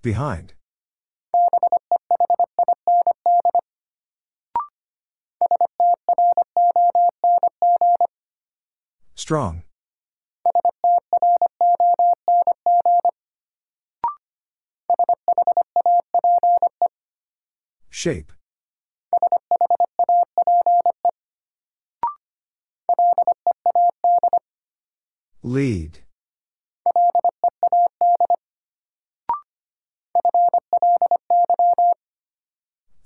Behind. 0.00 0.54
Strong. 9.16 9.64
Shape. 17.90 18.32
Lead. 25.56 26.00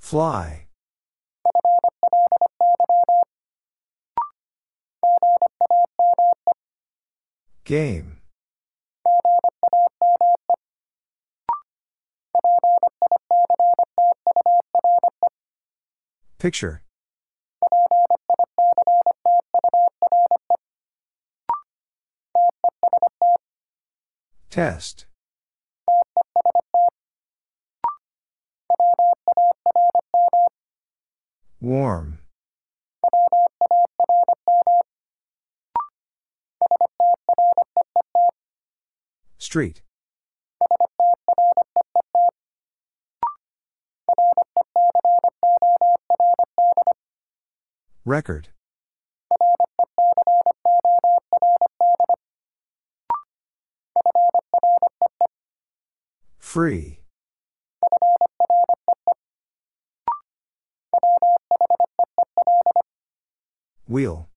Fly. 0.01 0.66
Game. 7.64 8.18
Picture. 16.40 16.82
Test. 24.51 25.06
Warm. 31.60 32.18
Street. 39.39 39.82
Record. 48.05 48.48
Free. 56.51 56.98
Wheel. 63.86 64.28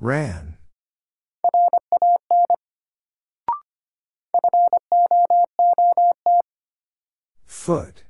Ran. 0.00 0.56
Foot. 7.46 8.02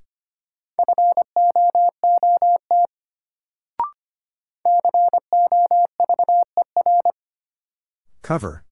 Cover. 8.25 8.65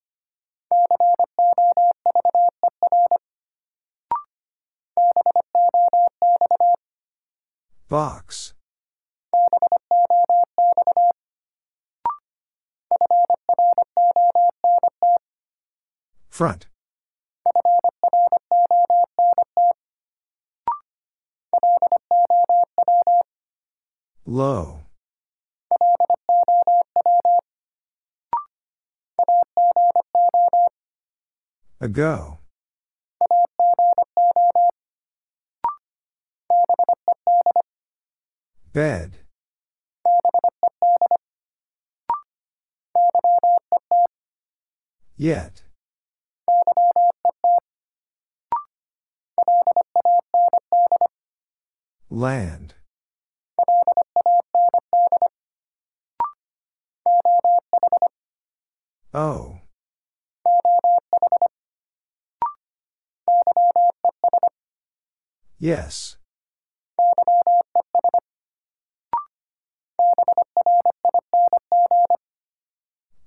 Box. 7.91 8.55
Front. 16.31 16.69
Low. 24.25 24.82
Ago. 31.81 32.39
Bed. 38.73 39.19
Yet. 45.17 45.63
Land. 52.09 52.75
Oh. 59.15 59.59
Yes. 65.59 66.17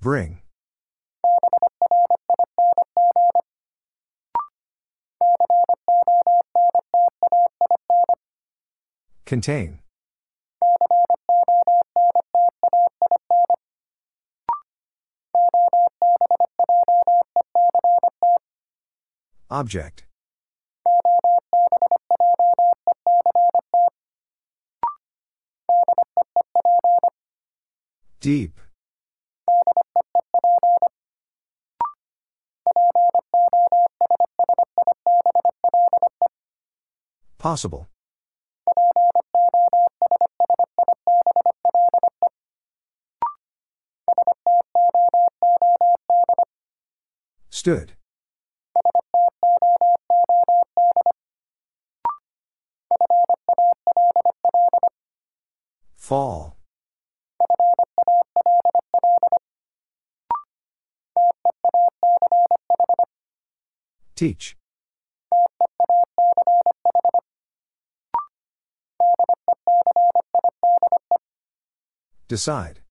Bring. 0.02 0.42
Contain. 9.26 9.80
Object. 19.50 20.06
Deep. 28.20 28.60
Possible. 37.38 37.88
Stood. 47.52 47.94
Fall. 56.06 56.56
Teach. 64.16 64.56
Decide. 72.28 72.82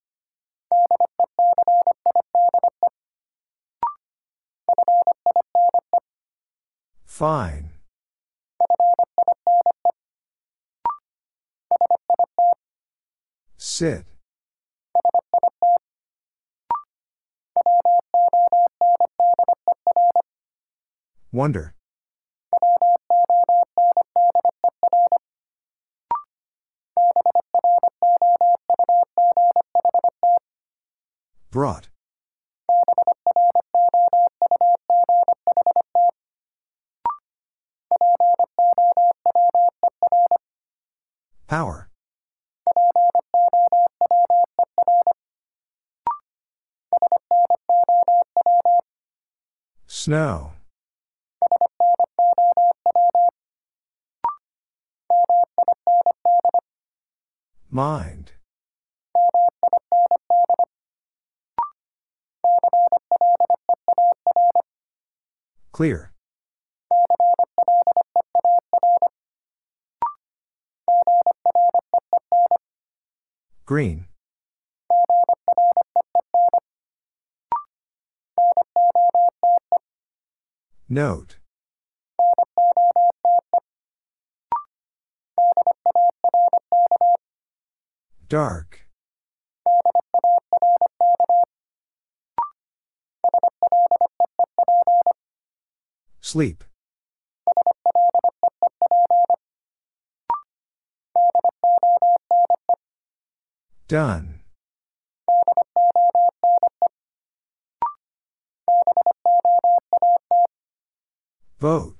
Fine. 7.07 7.74
Sit. 13.77 14.05
Wonder. 21.33 21.75
Brought. 31.51 31.89
Power. 41.49 41.84
Snow. 50.05 50.52
Mind. 57.70 58.32
Clear. 65.72 66.12
Green. 73.64 74.05
Note. 80.95 81.39
Dark. 88.29 88.87
Sleep. 96.21 96.62
Done. 103.89 104.34
Vote. 111.65 111.97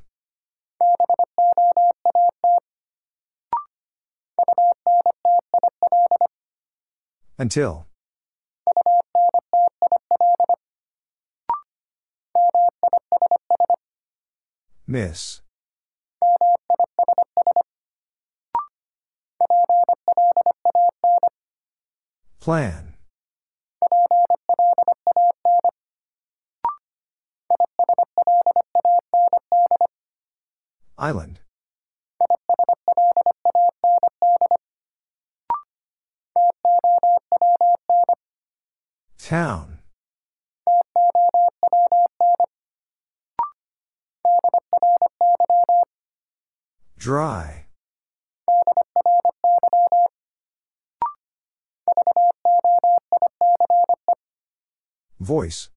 Until. 7.39 7.87
Miss. 14.87 15.41
Plan. 22.39 22.94
Island. 31.05 31.41
Town. 39.19 39.81
Dry. 46.97 47.67
Voice. 55.21 55.69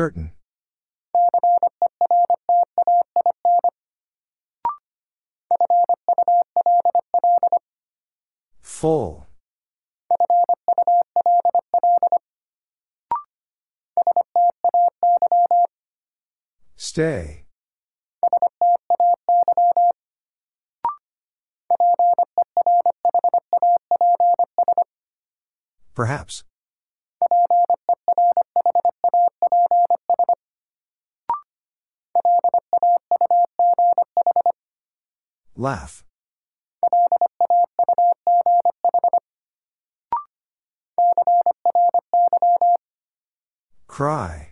Certain. 0.00 0.32
Full. 8.62 9.26
Stay. 16.76 17.44
Perhaps. 25.94 26.44
Laugh. 35.56 36.04
Cry. 43.86 44.50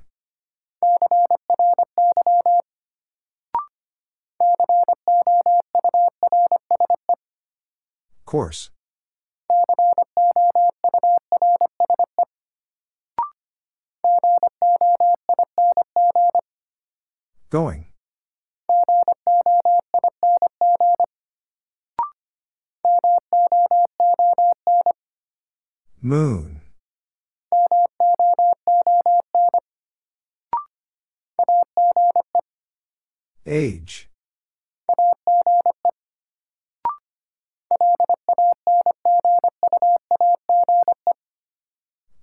Course. 8.27 8.71
Going. 17.49 17.88
Moon. 26.01 26.61
Age. 33.47 34.09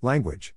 Language. 0.01 0.53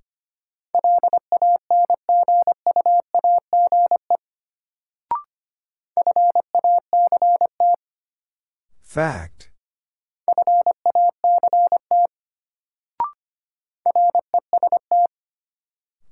Fact. 8.81 9.38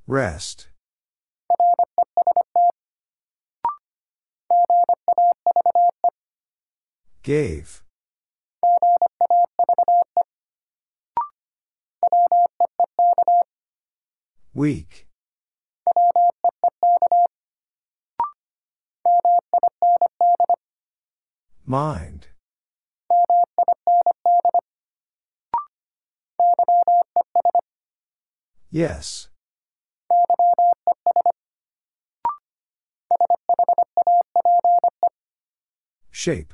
Rest. 0.07 0.69
Gave. 7.23 7.83
Weak. 14.53 15.07
Mind. 21.65 22.27
Yes. 28.71 29.27
Shape. 36.17 36.51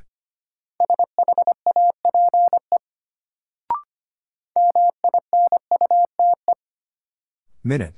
Minute. 7.64 7.94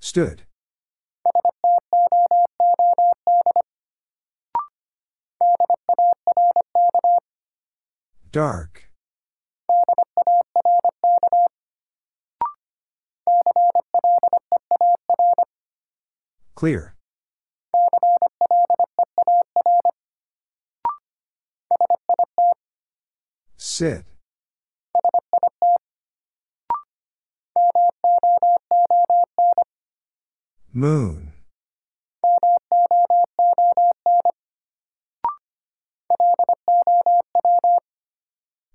Stood. 0.00 0.44
Dark. 8.32 8.87
Clear. 16.54 16.94
Sit. 23.56 24.04
Moon. 30.72 31.32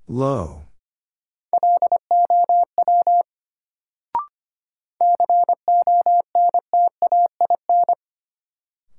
Low. 0.07 0.63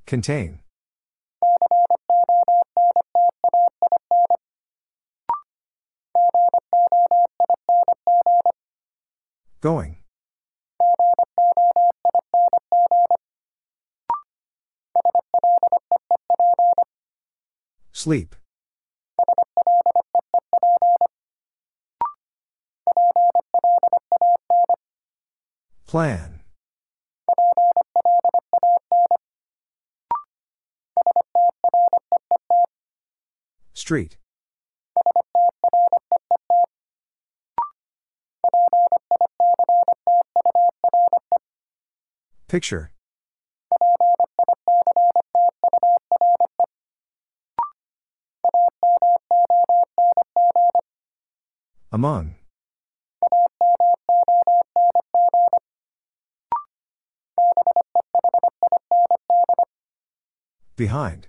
Contain. 0.07 0.61
Going. 9.61 9.97
Sleep. 17.93 18.37
Plan. 25.87 26.34
Street. 33.85 34.17
Picture. 42.49 42.93
Among. 51.93 52.37
Behind. 60.75 61.29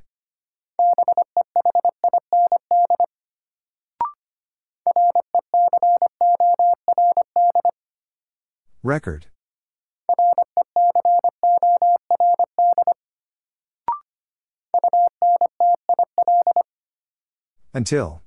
Record. 8.85 9.25
Until. 17.73 18.21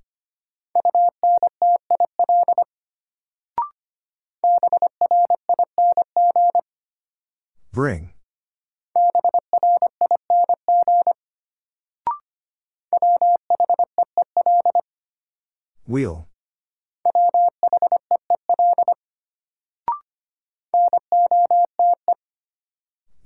Bring. 7.73 8.11
Wheel. 15.87 16.28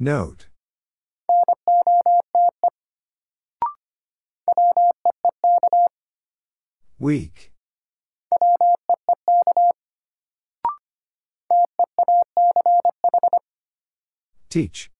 Note. 0.03 0.49
Weak. 6.99 7.53
Teach. 14.51 14.91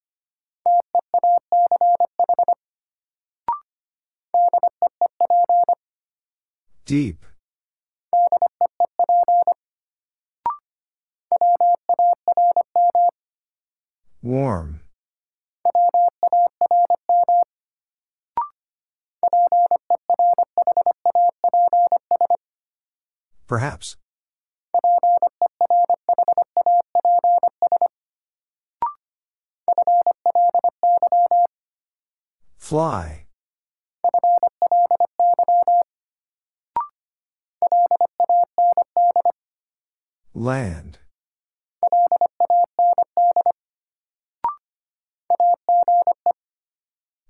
Deep. 6.87 7.25
Warm. 14.23 14.83
Perhaps. 23.53 23.97
Fly. 32.57 33.27
Land. 40.33 40.99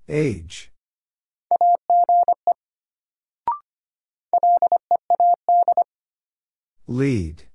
Age. 0.07 0.72
Lead. 6.93 7.45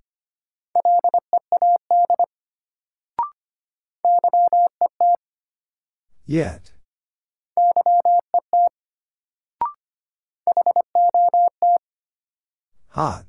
Yet. 6.26 6.72
Hot. 12.88 13.26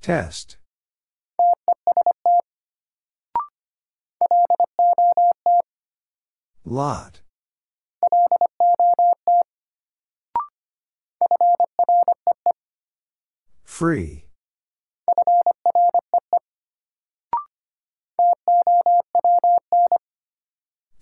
Test. 0.00 0.56
Lot. 6.64 7.25
Free. 13.76 14.24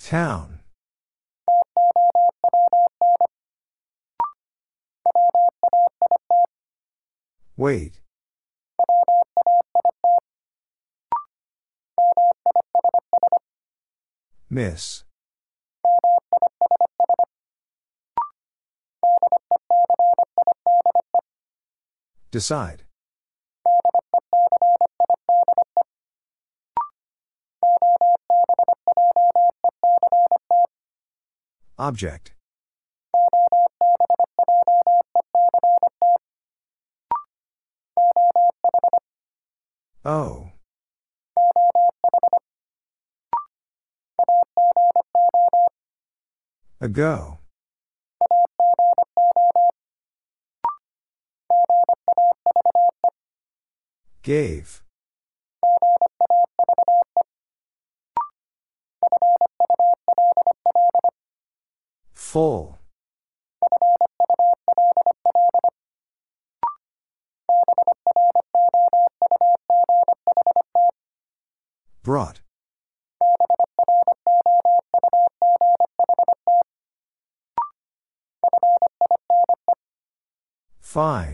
Town. 0.00 0.58
Wait. 7.56 8.00
Miss. 14.50 15.04
Decide. 22.34 22.82
Object. 31.78 32.32
Oh. 40.04 40.50
Ago. 46.80 47.38
Gave. 54.24 54.82
Full. 62.14 62.78
Brought. 72.02 72.40
Fine. 80.80 81.33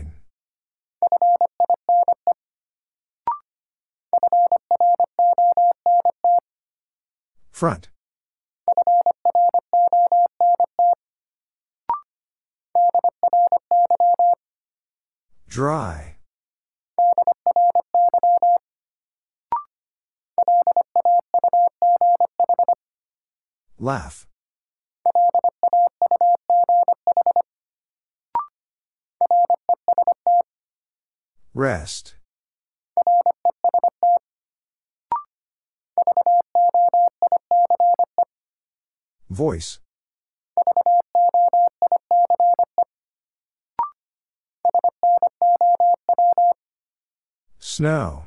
Front. 7.61 7.89
Dry. 15.47 16.15
Laugh. 23.77 24.25
Rest. 31.53 32.15
Voice. 39.31 39.79
Snow. 47.59 48.25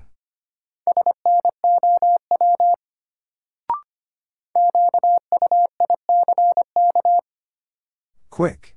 Quick. 8.31 8.75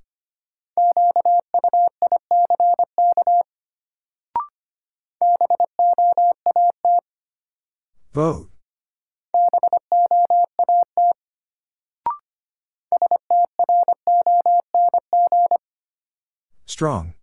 Vote. 8.12 8.57
Strong. 16.78 17.16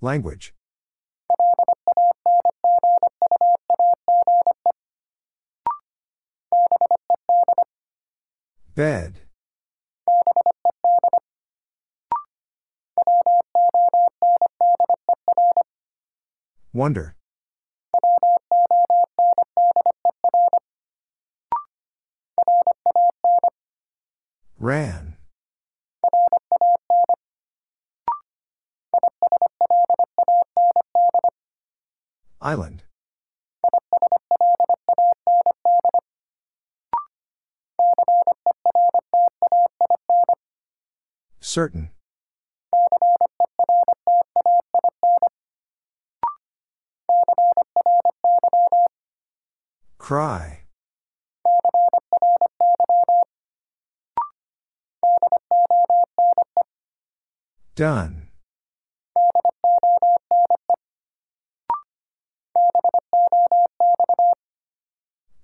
Language. 0.00 0.54
Bed. 8.74 9.20
Wonder. 16.72 17.16
Ran. 24.64 25.14
Island. 32.44 32.82
Certain. 41.40 41.88
Cry. 49.96 50.64
Done. 57.74 58.23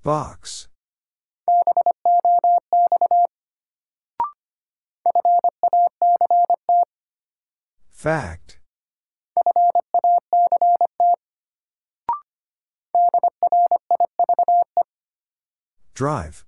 Box. 0.03 0.69
Fact. 7.91 8.59
Drive. 15.93 16.47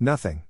Nothing. 0.00 0.44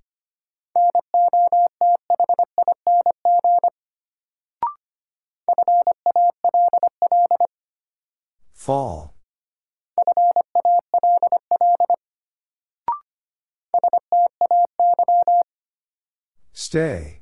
Stay. 16.74 17.20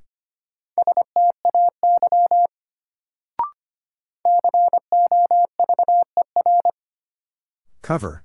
Cover. 7.82 8.24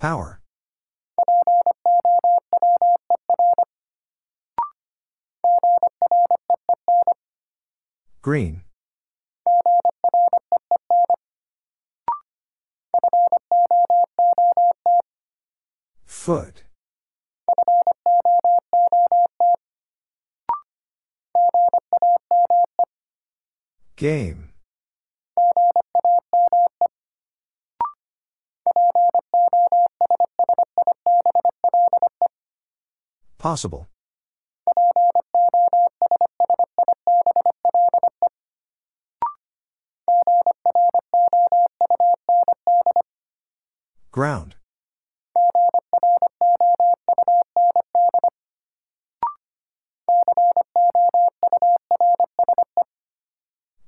Power. 0.00 0.40
Green. 8.22 8.65
Foot. 16.26 16.64
Game. 23.94 24.48
Possible. 33.38 33.86
Ground. 44.10 44.55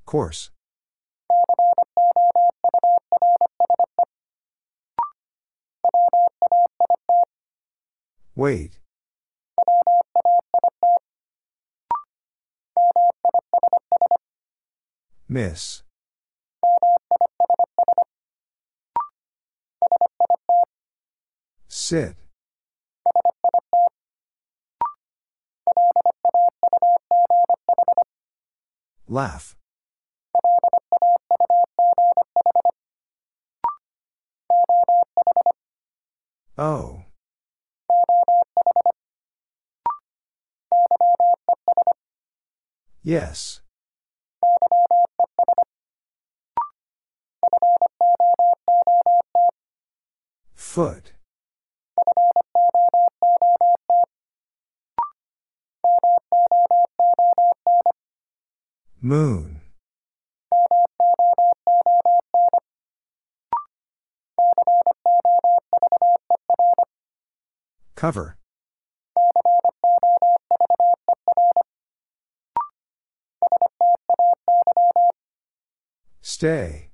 Course. 0.08 0.48
Wait. 8.34 8.78
Miss. 15.28 15.82
Sit. 21.68 22.14
Laugh. 29.06 29.54
Oh. 36.60 37.04
Yes. 43.04 43.60
Foot. 50.56 51.12
Moon. 59.00 59.57
Cover. 67.98 68.36
Stay. 76.20 76.90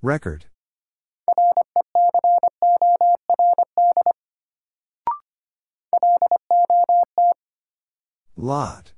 Record. 0.00 0.46
Lot. 8.34 8.92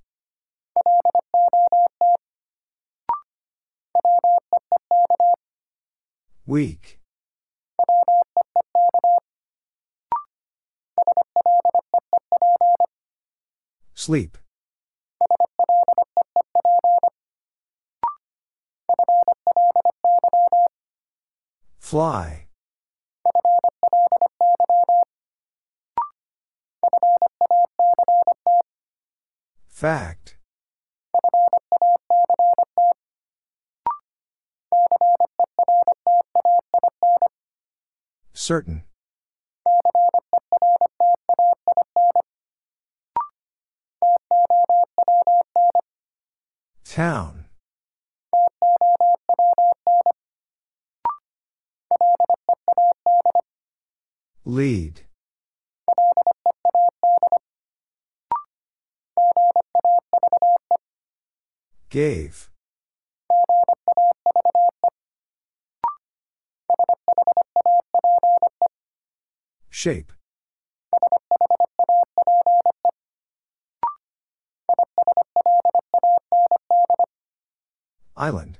Week. 6.51 6.99
Sleep. 13.95 14.37
Fly. 21.79 22.49
Fact. 29.69 30.40
Certain. 38.51 38.83
Town. 46.85 47.45
Lead. 54.45 55.03
Gave. 61.89 62.50
Shape. 69.81 70.13
Island. 78.15 78.59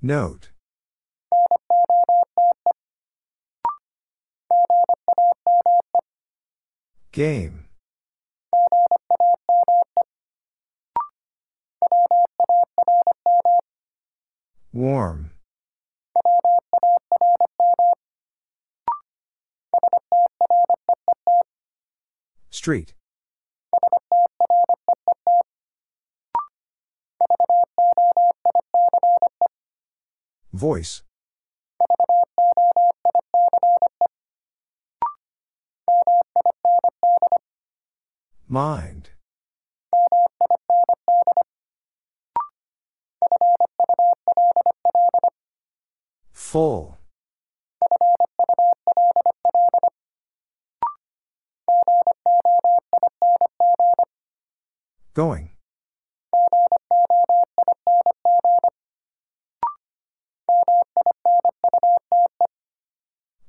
Note. 0.00 0.48
Game. 7.12 7.66
Warm. 14.76 15.30
Street. 22.66 22.94
Voice. 30.52 31.04
Mind. 38.48 39.10
Full. 46.32 46.95
Going. 55.16 55.48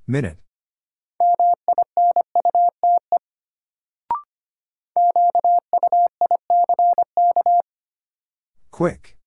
Minute. 0.08 0.38
Quick. 8.72 9.18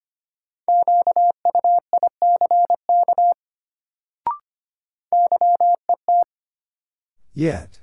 Yet. 7.35 7.81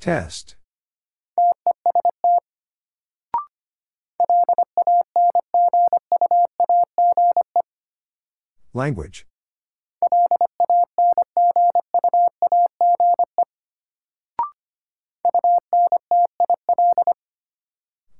Test. 0.00 0.56
Language. 8.72 9.26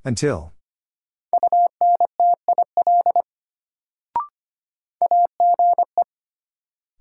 Until. 0.05 0.53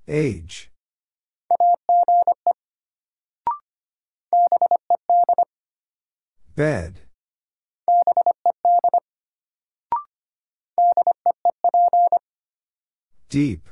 Age. 0.07 0.71
Bed. 6.59 6.99
Deep. 13.29 13.69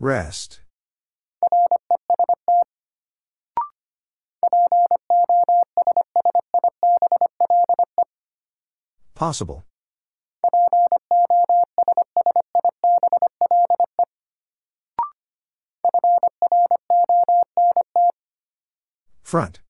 Rest. 0.00 0.58
Possible. 9.14 9.69
Front. 19.30 19.60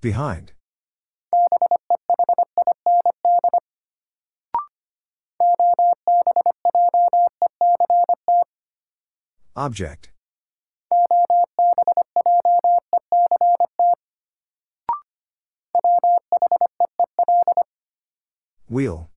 Behind. 0.00 0.54
Object. 9.54 10.10
Wheel. 18.68 19.10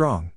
Strong. 0.00 0.32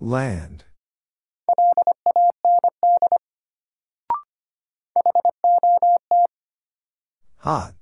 Land. 0.00 0.64
Hot. 7.36 7.74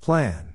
Plan. 0.00 0.53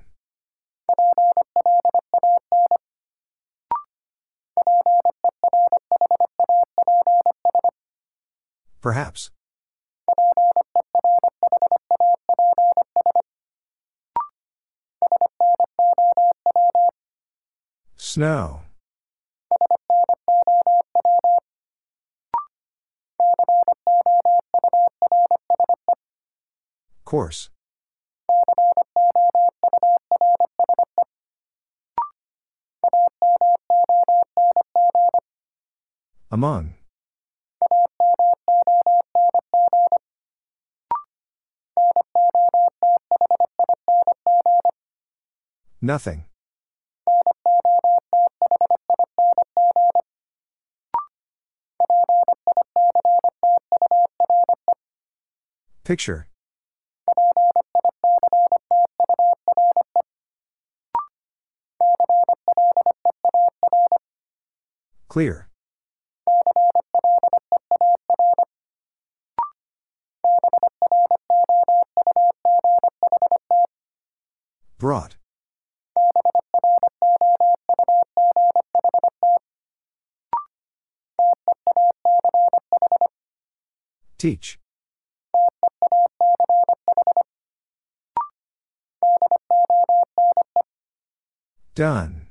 Perhaps. 8.80 9.30
Snow. 17.96 18.62
Course. 27.04 27.50
Among. 36.30 36.79
Nothing. 45.90 46.24
Picture. 55.82 56.28
Clear. 65.08 65.48
Brought. 74.78 75.19
Teach. 84.20 84.58
Done. 91.74 92.26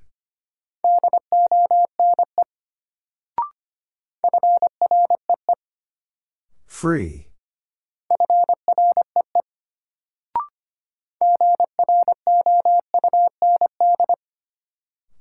Free. 6.68 7.26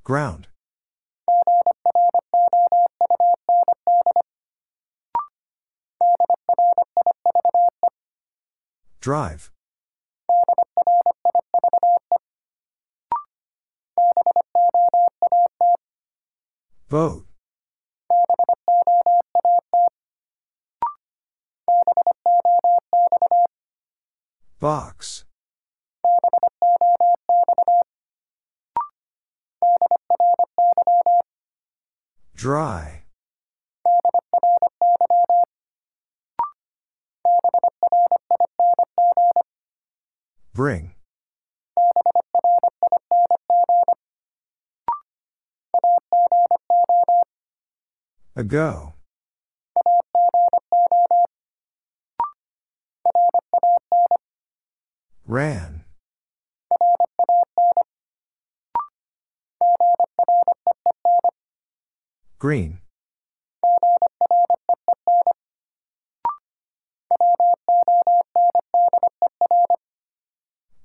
Ground. 0.04 0.48
Drive. 9.08 9.50
Vote. 16.90 17.24
Box. 24.60 25.24
Dry. 32.36 33.04
Bring. 40.58 40.90
Ago. 48.34 48.94
Ran. 55.28 55.84
Green. 62.40 62.80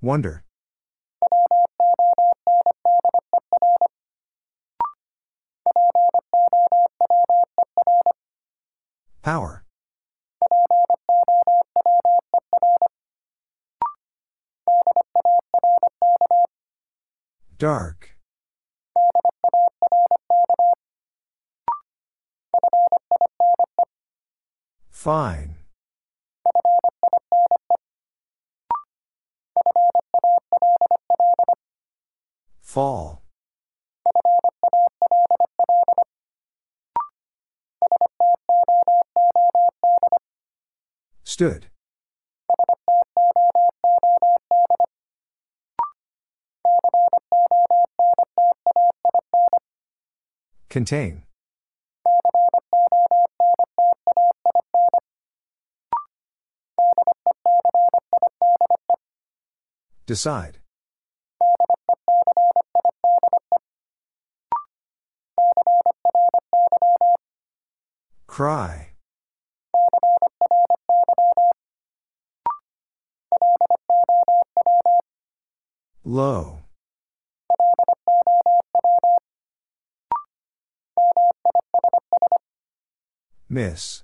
Wonder. 0.03 0.43
Power. 9.21 9.63
Dark. 17.57 18.17
Fine. 24.91 25.62
Stood. 41.43 41.67
Contain. 50.69 51.23
Decide. 60.05 60.59
Cry. 68.27 68.92
Low. 76.13 76.59
Miss. 83.49 84.03